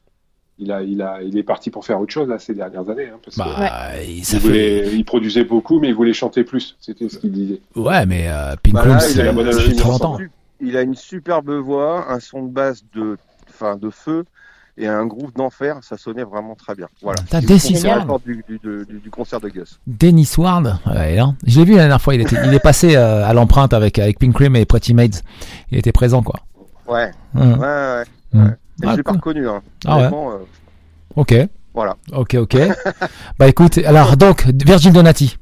[0.58, 3.08] il a, il a, il est parti pour faire autre chose là ces dernières années.
[3.12, 4.46] Hein, parce que Bah, il- ça il, fait...
[4.48, 6.76] voulait- il produisait beaucoup, mais il voulait chanter plus.
[6.80, 7.60] C'était ce qu'il disait.
[7.76, 10.22] Ouais, mais euh, Pink Bah là, c'est il a la bonne c'est alchimie très ensemble.
[10.24, 10.32] longtemps.
[10.60, 13.16] Il a une superbe voix, un son de basse de,
[13.48, 14.24] enfin, de feu
[14.76, 15.78] et un groove d'enfer.
[15.82, 16.88] Ça sonnait vraiment très bien.
[17.02, 17.20] Voilà.
[17.30, 17.96] Comprenez Sword.
[17.98, 19.78] l'accord du, du, du, du concert de Gus.
[19.86, 21.36] Dennis Ward, ouais, hein.
[21.46, 23.98] je l'ai vu la dernière fois, il, était, il est passé euh, à l'empreinte avec,
[24.00, 25.22] avec Pink Cream et Pretty Maids.
[25.70, 26.40] Il était présent, quoi.
[26.88, 27.52] Ouais, Hum.
[27.52, 28.04] ouais, ouais.
[28.34, 28.44] Hum.
[28.44, 28.50] ouais.
[28.82, 29.48] Et Ah, je l'ai pas reconnu.
[29.48, 29.62] Hein.
[29.86, 30.04] Ah ouais.
[30.12, 30.38] Euh,
[31.16, 31.34] Ok,
[31.74, 31.96] voilà.
[32.12, 32.56] ok, ok.
[33.38, 35.36] bah écoute, alors donc, Virgil Donati.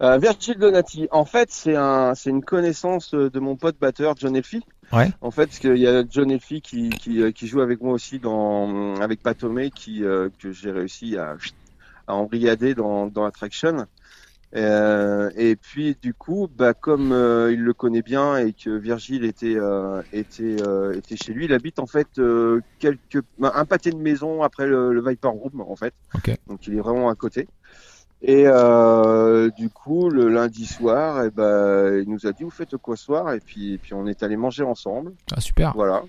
[0.00, 4.14] Euh, Virgil Donati, en fait, c'est un, c'est une connaissance euh, de mon pote batteur
[4.16, 4.64] John Elfie.
[4.92, 5.10] Ouais.
[5.20, 7.92] En fait, parce qu'il y a John Elfie qui, qui, euh, qui joue avec moi
[7.92, 11.36] aussi dans, avec Patomé, qui, euh, que j'ai réussi à,
[12.06, 13.86] à embrigader dans, dans Attraction.
[14.56, 19.24] Euh, et puis, du coup, bah, comme euh, il le connaît bien et que Virgile
[19.24, 23.90] était, euh, était, euh, était chez lui, il habite en fait euh, quelques, un pâté
[23.90, 25.92] de maison après le, le Viper Room, en fait.
[26.14, 26.34] Ok.
[26.48, 27.46] Donc, il est vraiment à côté.
[28.20, 32.76] Et euh, du coup, le lundi soir, eh ben, il nous a dit vous faites
[32.78, 33.32] quoi ce soir?
[33.32, 35.12] Et puis, et puis on est allé manger ensemble.
[35.30, 35.72] Ah, super.
[35.74, 36.02] Voilà.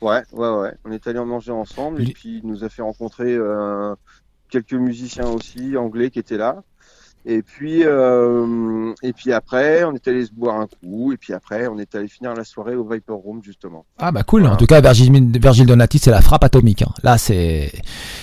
[0.00, 0.74] Ouais, ouais, ouais.
[0.84, 3.96] On est allé en manger ensemble Il- et puis il nous a fait rencontrer euh,
[4.48, 6.62] quelques musiciens aussi anglais qui étaient là.
[7.26, 11.12] Et puis, euh, et puis après, on est allé se boire un coup.
[11.12, 13.84] Et puis après, on est allé finir la soirée au Viper Room justement.
[13.98, 16.82] Ah bah cool, en tout cas Virgil, Virgil Donati c'est la frappe atomique.
[16.82, 16.92] hein.
[17.02, 17.70] Là c'est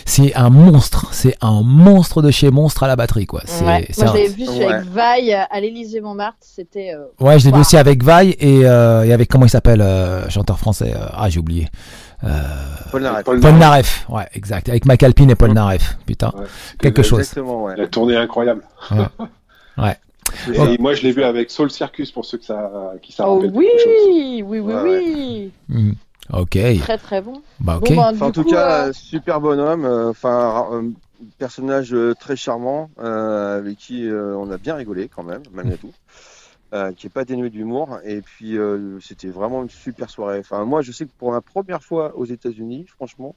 [0.06, 3.42] c'est un monstre, c'est un monstre de chez monstre à la batterie quoi.
[3.46, 3.86] C'est, Ouais.
[3.92, 4.66] c'est Moi, un- je vu Ouais.
[4.66, 6.38] avec Vaille à l'Élysée Montmartre.
[6.42, 6.94] C'était.
[6.96, 9.82] euh, Ouais, je l'ai vu aussi avec Vaille et, euh, et avec comment il s'appelle
[9.82, 10.94] euh, chanteur français.
[11.14, 11.68] ah j'ai oublié.
[12.24, 12.28] Euh,
[12.92, 13.24] Paul Naref.
[13.26, 14.06] Paul Paul Naref.
[14.10, 14.70] Ouais exact.
[14.70, 15.98] Avec Mac Alpine et Paul Naref.
[16.06, 16.46] Putain, Ouais.
[16.80, 17.20] quelque chose.
[17.20, 17.76] Exactement, ouais.
[17.76, 18.64] La tournée incroyable.
[19.78, 19.98] Ouais.
[20.52, 20.78] Et Ouais.
[20.80, 23.52] moi, je l'ai vu avec Soul Circus pour ceux que ça, qui ça Oh rappelle
[23.54, 24.08] oui, quelque chose.
[24.08, 25.52] oui, oui, Ouais, oui.
[25.70, 25.96] Mhm.
[26.34, 26.58] Ok.
[26.80, 27.42] Très, très bon.
[27.60, 27.80] Bah.
[27.84, 29.86] Bon, bah, Enfin, en tout coup, cas, euh, euh, super bonhomme.
[29.86, 30.86] euh, Enfin, un
[31.38, 35.78] personnage euh, très charmant euh, avec qui euh, on a bien rigolé quand même, malgré
[35.78, 35.92] tout.
[36.76, 38.00] Euh, qui est pas dénué d'humour.
[38.04, 40.40] Et puis, euh, c'était vraiment une super soirée.
[40.40, 43.34] Enfin, moi, je sais que pour la première fois aux États-Unis, franchement,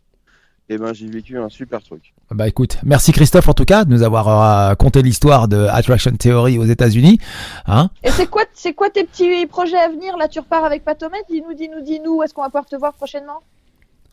[0.69, 2.15] eh ben, j'ai vécu un super truc.
[2.33, 6.11] Bah écoute, merci Christophe en tout cas de nous avoir euh, conté l'histoire de Attraction
[6.19, 7.21] Theory aux États-Unis.
[7.69, 10.17] Hein Et c'est quoi, c'est quoi tes petits projets à venir?
[10.17, 12.17] Là, tu repars avec Patomètre Dis-nous, dis-nous, dis-nous.
[12.17, 13.41] Où est-ce qu'on va pouvoir te voir prochainement?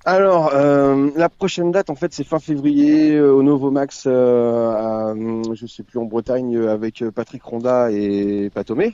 [0.06, 4.69] Alors, euh, la prochaine date, en fait, c'est fin février euh, au Novo Max, euh,
[4.69, 8.93] à, hum, je sais plus, en Bretagne, avec Patrick Ronda et Patomé.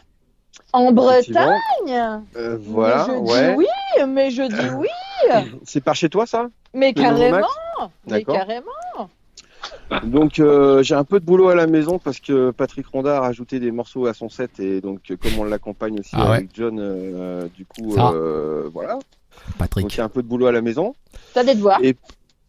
[0.73, 0.91] En.
[0.91, 3.51] Bretagne Euh, voilà, mais je ouais.
[3.51, 4.87] dis oui, mais je dis oui,
[5.65, 6.49] C'est par chez toi, ça?
[6.73, 7.47] Mais carrément,
[8.07, 8.65] mais carrément.
[10.03, 13.19] Donc euh, j'ai un peu de boulot à la maison parce que Patrick Ronda a
[13.19, 16.35] rajouté des morceaux à son set et donc euh, comme on l'accompagne aussi Ah ouais.
[16.37, 18.93] avec John, euh, du coup euh, voilà.
[18.93, 19.03] Donc
[19.57, 19.89] Patrick.
[19.89, 20.95] j'ai un peu de boulot à la maison.
[21.33, 21.79] T'as des devoirs.
[21.83, 21.95] Et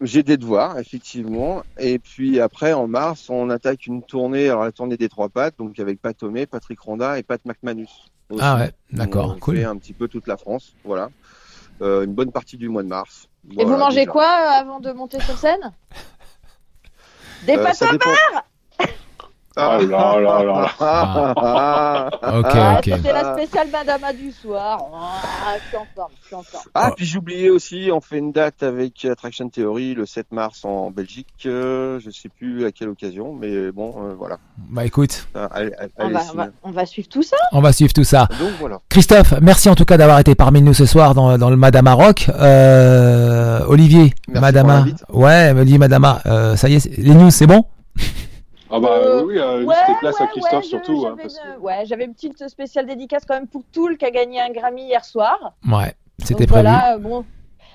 [0.02, 1.62] j'ai des devoirs effectivement.
[1.78, 5.56] Et puis après en mars on attaque une tournée, alors la tournée des trois pattes,
[5.58, 7.88] donc avec Pat Tomé, Patrick Ronda et Pat McManus.
[8.30, 8.40] aussi.
[8.42, 9.56] Ah ouais, d'accord, On cool.
[9.56, 11.08] fait un petit peu toute la France, voilà.
[11.80, 13.28] Euh, une bonne partie du mois de mars.
[13.58, 14.12] Et vous mangez déjà.
[14.12, 15.72] quoi euh, avant de monter sur scène?
[17.46, 18.10] Des Euh, pâtes à dépend.
[19.56, 20.68] Oh là là là là.
[20.80, 22.84] Ah, Ok, Ah, ok.
[22.96, 24.78] C'était la spéciale Madama du soir.
[24.94, 26.64] Ah, je suis en forme, je suis en forme.
[26.74, 26.94] Ah, Oh.
[26.96, 30.90] puis j'ai oublié aussi, on fait une date avec Attraction Theory le 7 mars en
[30.90, 31.26] Belgique.
[31.46, 34.38] euh, je sais plus à quelle occasion, mais bon, euh, voilà.
[34.70, 36.30] Bah écoute, Ah, allez, allez, On va, signe.
[36.32, 37.36] on, va, on va suivre tout ça.
[37.52, 38.28] on va suivre tout ça.
[38.38, 38.78] Donc voilà.
[38.88, 41.92] Christophe, merci en tout cas d'avoir été parmi nous ce soir dans, dans le Madama
[41.94, 42.30] Rock.
[42.34, 44.84] Euh, Olivier, Merci Madama.
[45.10, 46.20] Ouais, Olivier, Madama.
[46.26, 47.64] Euh, ça y est, les news, c'est bon?
[48.74, 51.06] Ah bah Euh, oui, euh, Ouais, c'était classe à Christophe ouais, surtout.
[51.06, 54.04] hein, j'avais une- que- Ouais, j'avais une petite spéciale dédicace quand même pour Tool qui
[54.04, 55.54] a gagné un Grammy hier soir.
[55.70, 56.62] Ouais, c'était prévu.
[56.62, 57.24] Voilà, bon.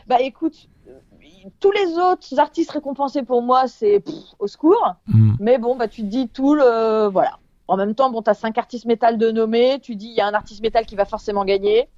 [0.07, 0.55] Bah écoute,
[1.59, 4.03] tous les autres artistes récompensés pour moi, c'est
[4.39, 4.95] au secours.
[5.07, 5.33] Hmm.
[5.39, 7.37] Mais bon, bah tu te dis Tool, euh, voilà.
[7.67, 9.79] En même temps, bon, t'as cinq artistes métal de nommer.
[9.81, 11.89] Tu dis, il y a un artiste métal qui va forcément gagner.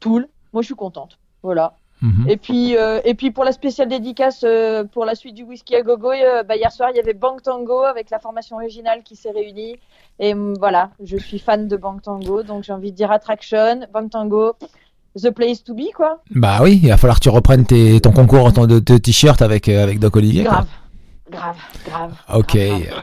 [0.00, 0.28] Tool.
[0.52, 1.18] Moi, je suis contente.
[1.42, 1.74] Voilà.
[2.02, 2.26] Mhm.
[2.28, 5.76] Et puis, euh, et puis pour la spéciale dédicace euh, pour la suite du Whisky
[5.76, 9.02] à Gogo, euh, bah, hier soir il y avait Bang Tango avec la formation originale
[9.04, 9.76] qui s'est réunie.
[10.18, 13.80] Et hum, voilà, je suis fan de Bang Tango, donc j'ai envie de dire Attraction,
[13.94, 14.54] Bang Tango,
[15.16, 16.22] The Place to Be quoi.
[16.34, 19.40] Bah oui, il va falloir que tu reprennes tes, ton concours ton- de, de t-shirt
[19.42, 20.44] avec, euh, avec Doc Olivier.
[20.44, 20.66] quoi.
[21.32, 21.56] Grave,
[21.88, 22.12] grave.
[22.34, 22.56] Ok.
[22.56, 23.02] grave.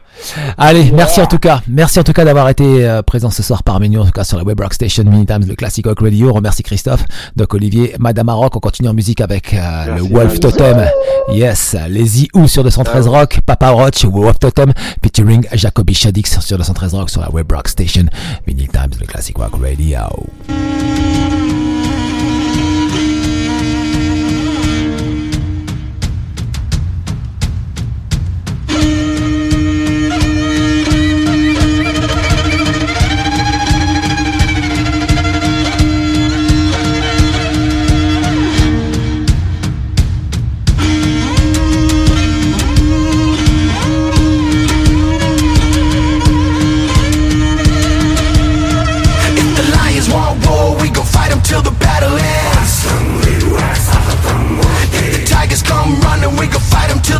[0.57, 1.61] Allez, merci en tout cas.
[1.67, 4.23] Merci en tout cas d'avoir été euh, présent ce soir parmi nous, en tout cas
[4.23, 6.29] sur la Web Rock Station Mini Times, le Classic Rock Radio.
[6.29, 7.03] On remercie Christophe,
[7.35, 8.55] Doc Olivier, Madame Rock.
[8.55, 10.39] On continue en musique avec euh, le Wolf.
[10.39, 10.85] Totem.
[11.31, 14.73] Yes, les IU sur 213 Ah Rock, Papa Roach, Wolf Totem,
[15.03, 18.05] featuring Jacoby Shadix sur 213 Rock sur la Web Rock Station
[18.47, 19.99] Mini Times, le Classic Rock Radio.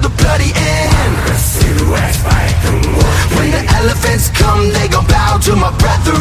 [0.10, 1.16] the bloody end.
[1.28, 1.38] The
[3.38, 6.20] When the elephants come, they gon' bow to my brethren.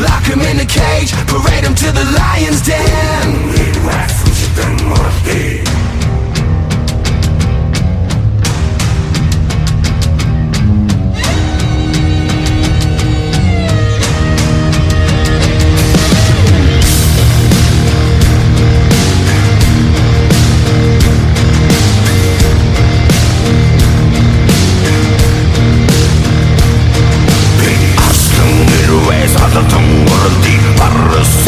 [0.00, 3.28] Lock him in a cage, parade him to the lion's den.
[31.18, 31.47] the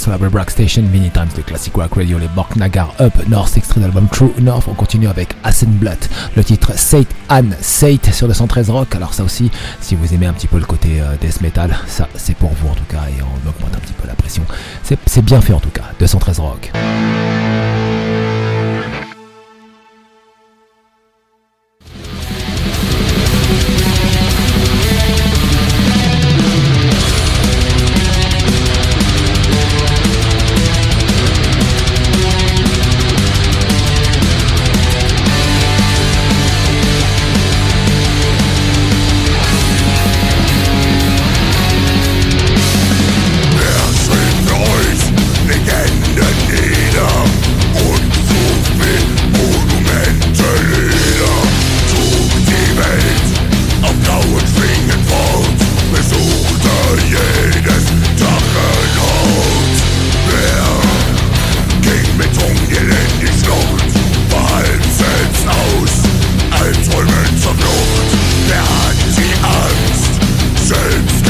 [0.00, 2.94] Yeah sur la Web Rock Station, Mini Times de Classic Rock Radio, les Bork Nagar
[3.00, 4.66] Up North, extrait d'album True North.
[4.66, 5.34] On continue avec
[5.66, 5.98] Blood,
[6.36, 8.94] le titre Sate Anne Sate sur 213 Rock.
[8.94, 9.50] Alors, ça aussi,
[9.82, 12.68] si vous aimez un petit peu le côté euh, death metal, ça c'est pour vous
[12.68, 14.42] en tout cas, et on augmente un petit peu la pression.
[14.82, 16.72] C'est bien fait en tout cas, 213 Rock.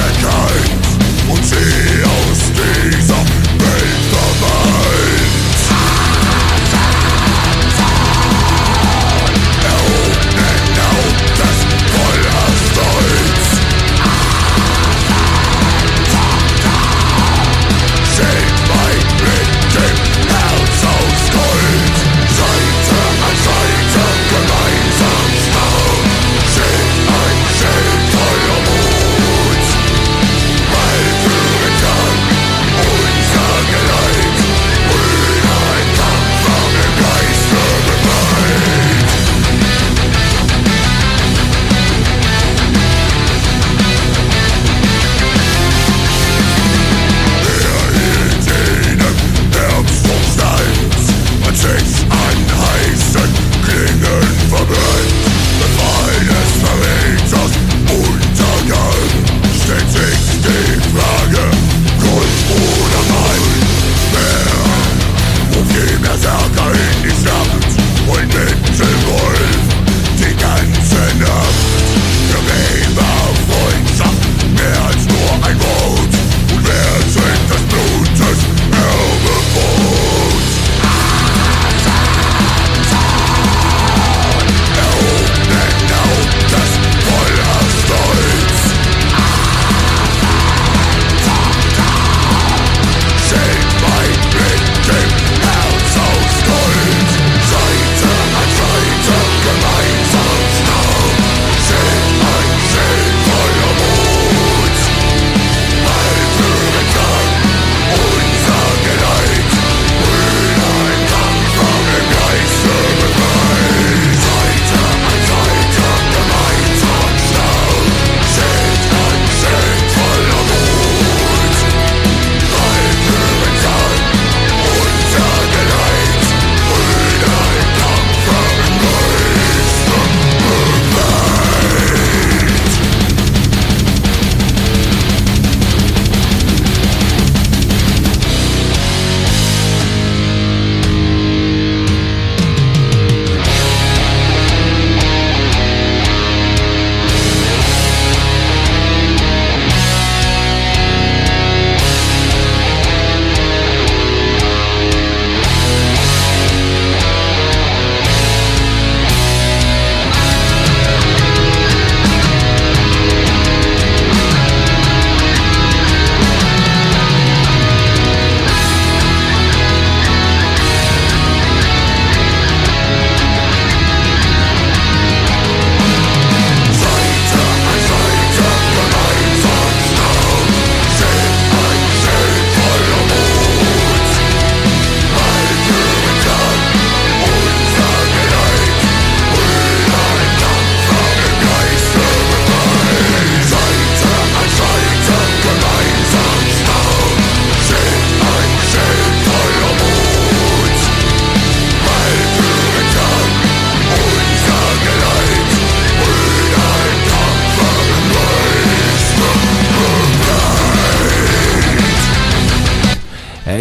[0.00, 0.39] Take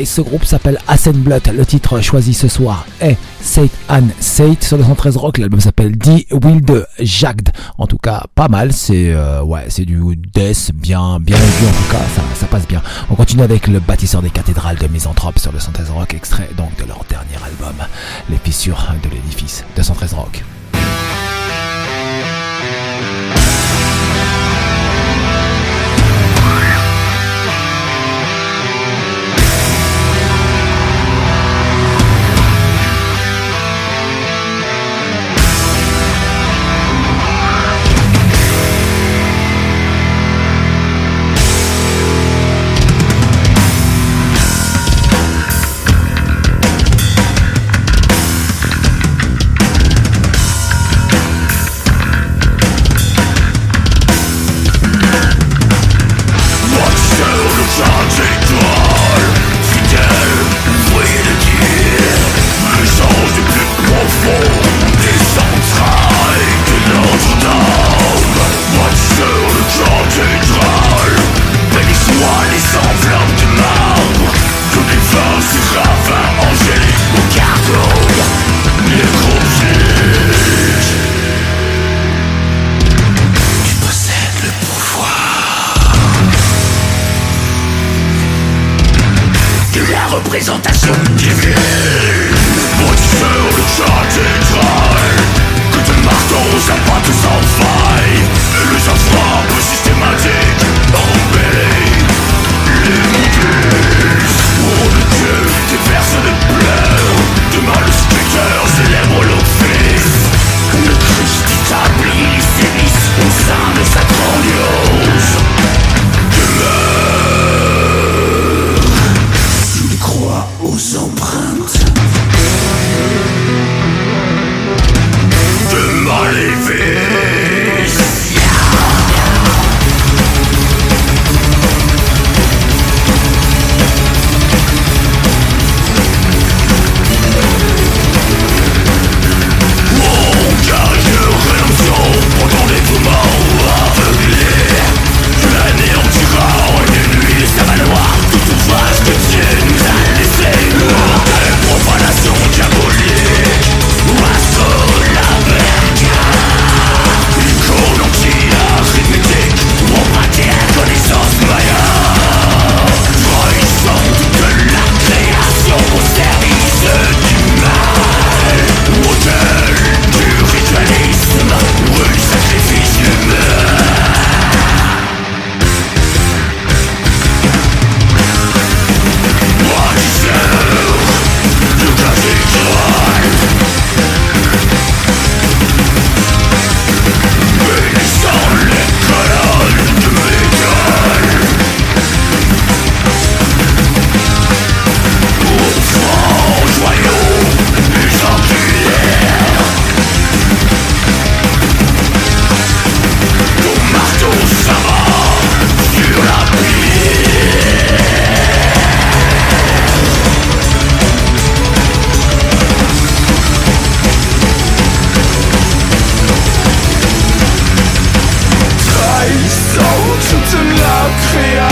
[0.09, 1.51] Ce groupe s'appelle Assenblut.
[1.53, 5.37] Le titre choisi ce soir est Sate and Sate sur le 113 Rock.
[5.37, 7.49] L'album s'appelle D Will de Jagged.
[7.77, 8.73] En tout cas, pas mal.
[8.73, 11.67] C'est euh, ouais, c'est du death bien, bien aigu.
[11.67, 12.81] En tout cas, ça, ça passe bien.
[13.11, 16.75] On continue avec le bâtisseur des cathédrales de Misanthrope sur le 113 Rock, extrait donc
[16.81, 17.75] de leur dernier album,
[18.31, 19.63] Les fissures de l'édifice.
[19.75, 20.43] 213 Rock.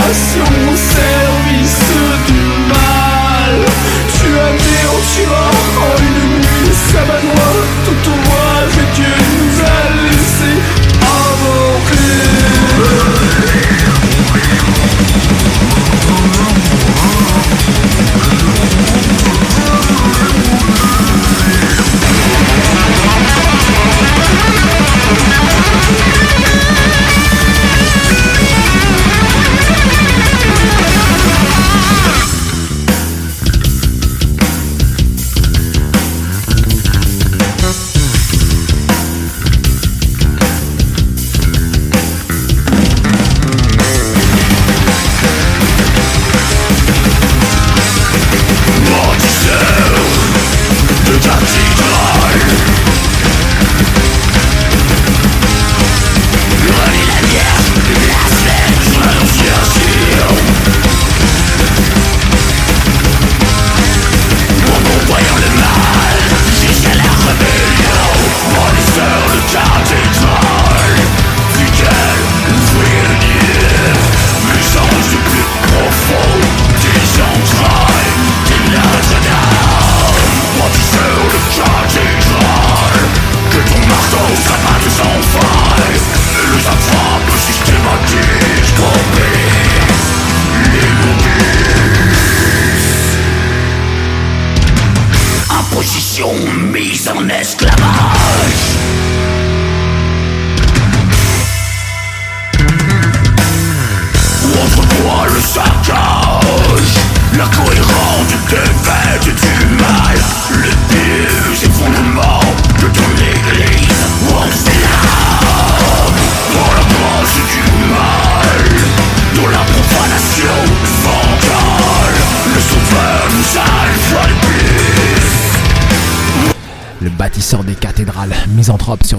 [0.08, 1.07] próximo céu.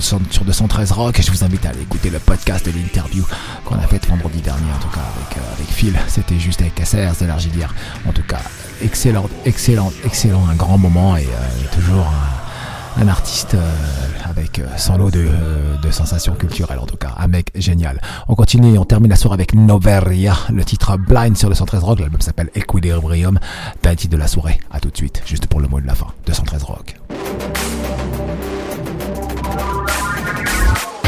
[0.10, 1.20] Sur, sur, sur 213 Rock.
[1.20, 3.26] Et je vous invite à aller écouter le podcast de l'interview
[3.66, 5.98] qu'on a faite vendredi dernier, en tout cas avec, euh, avec Phil.
[6.08, 7.74] C'était juste avec KSR de l'Argilière.
[8.08, 8.42] En tout cas,
[8.82, 12.12] excellent, excellent, excellent, un grand moment et euh, toujours
[12.98, 13.72] un, artiste euh,
[14.26, 15.30] avec son lot de,
[15.82, 17.14] de sensations culturelles, en tout cas.
[17.18, 18.02] Un mec génial.
[18.28, 22.00] On continue et on termine la soirée avec Noveria, le titre Blind sur 213 Rock.
[22.00, 23.40] L'album s'appelle Equilibrium.
[23.82, 24.60] T'as titre de la soirée.
[24.72, 26.08] À tout de suite, juste pour le mot de la fin.
[26.26, 26.96] 213 Rock.
[27.30, 27.58] Thank
[30.94, 30.99] you.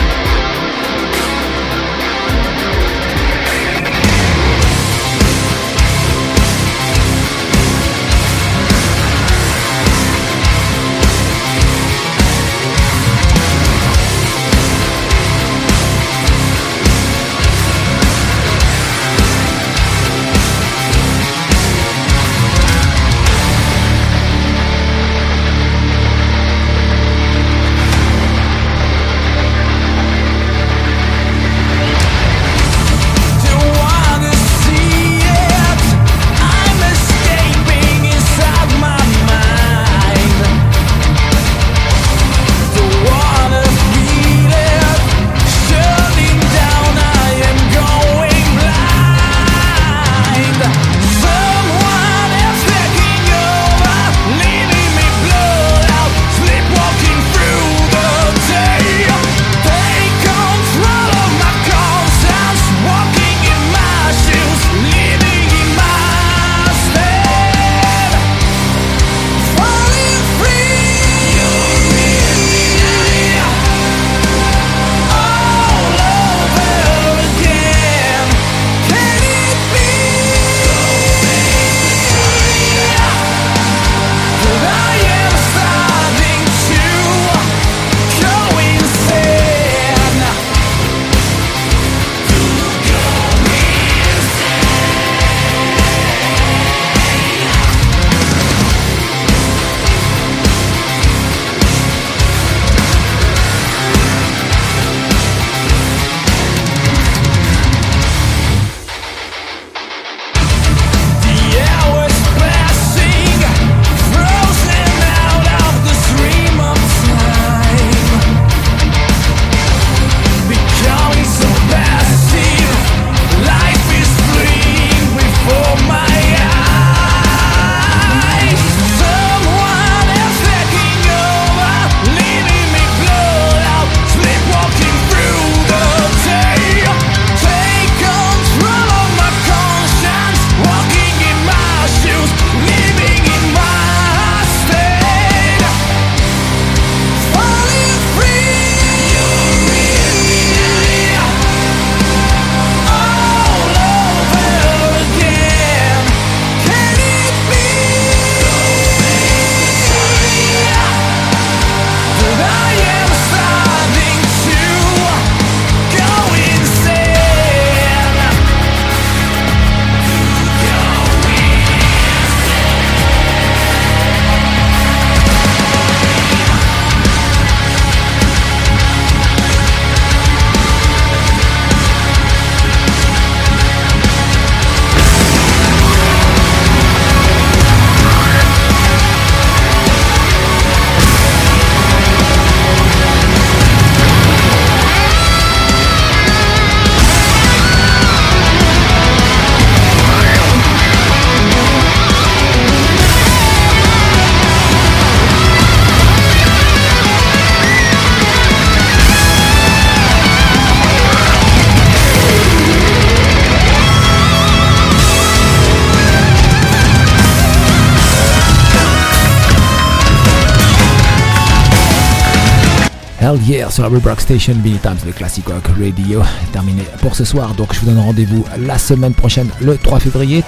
[223.31, 226.21] Hell Yeah sur la Rock Station, Billy Times, le Classic Rock Radio.
[226.51, 230.43] Terminé pour ce soir, donc je vous donne rendez-vous la semaine prochaine, le 3 février.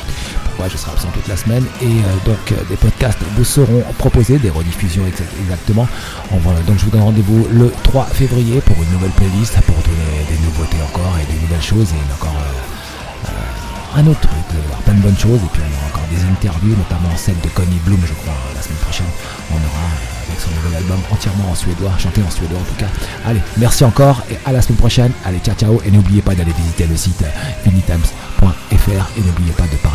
[0.45, 1.89] Pourquoi je serai absent toute la semaine et euh,
[2.25, 5.87] donc euh, des podcasts vous seront proposés, des rediffusions exa- exactement.
[6.67, 10.37] Donc je vous donne rendez-vous le 3 février pour une nouvelle playlist, pour donner des
[10.45, 12.35] nouveautés encore et des nouvelles choses et encore
[13.29, 14.59] euh, un autre truc.
[14.85, 17.79] Plein de bonnes choses et puis on aura encore des interviews, notamment celle de Connie
[17.85, 18.35] Bloom, je crois,
[21.13, 22.87] entièrement en suédois, chanté en suédois en tout cas.
[23.25, 25.11] Allez, merci encore et à la semaine prochaine.
[25.25, 27.23] Allez, ciao ciao et n'oubliez pas d'aller visiter le site
[27.65, 29.92] vinitimes.fr et n'oubliez pas de parler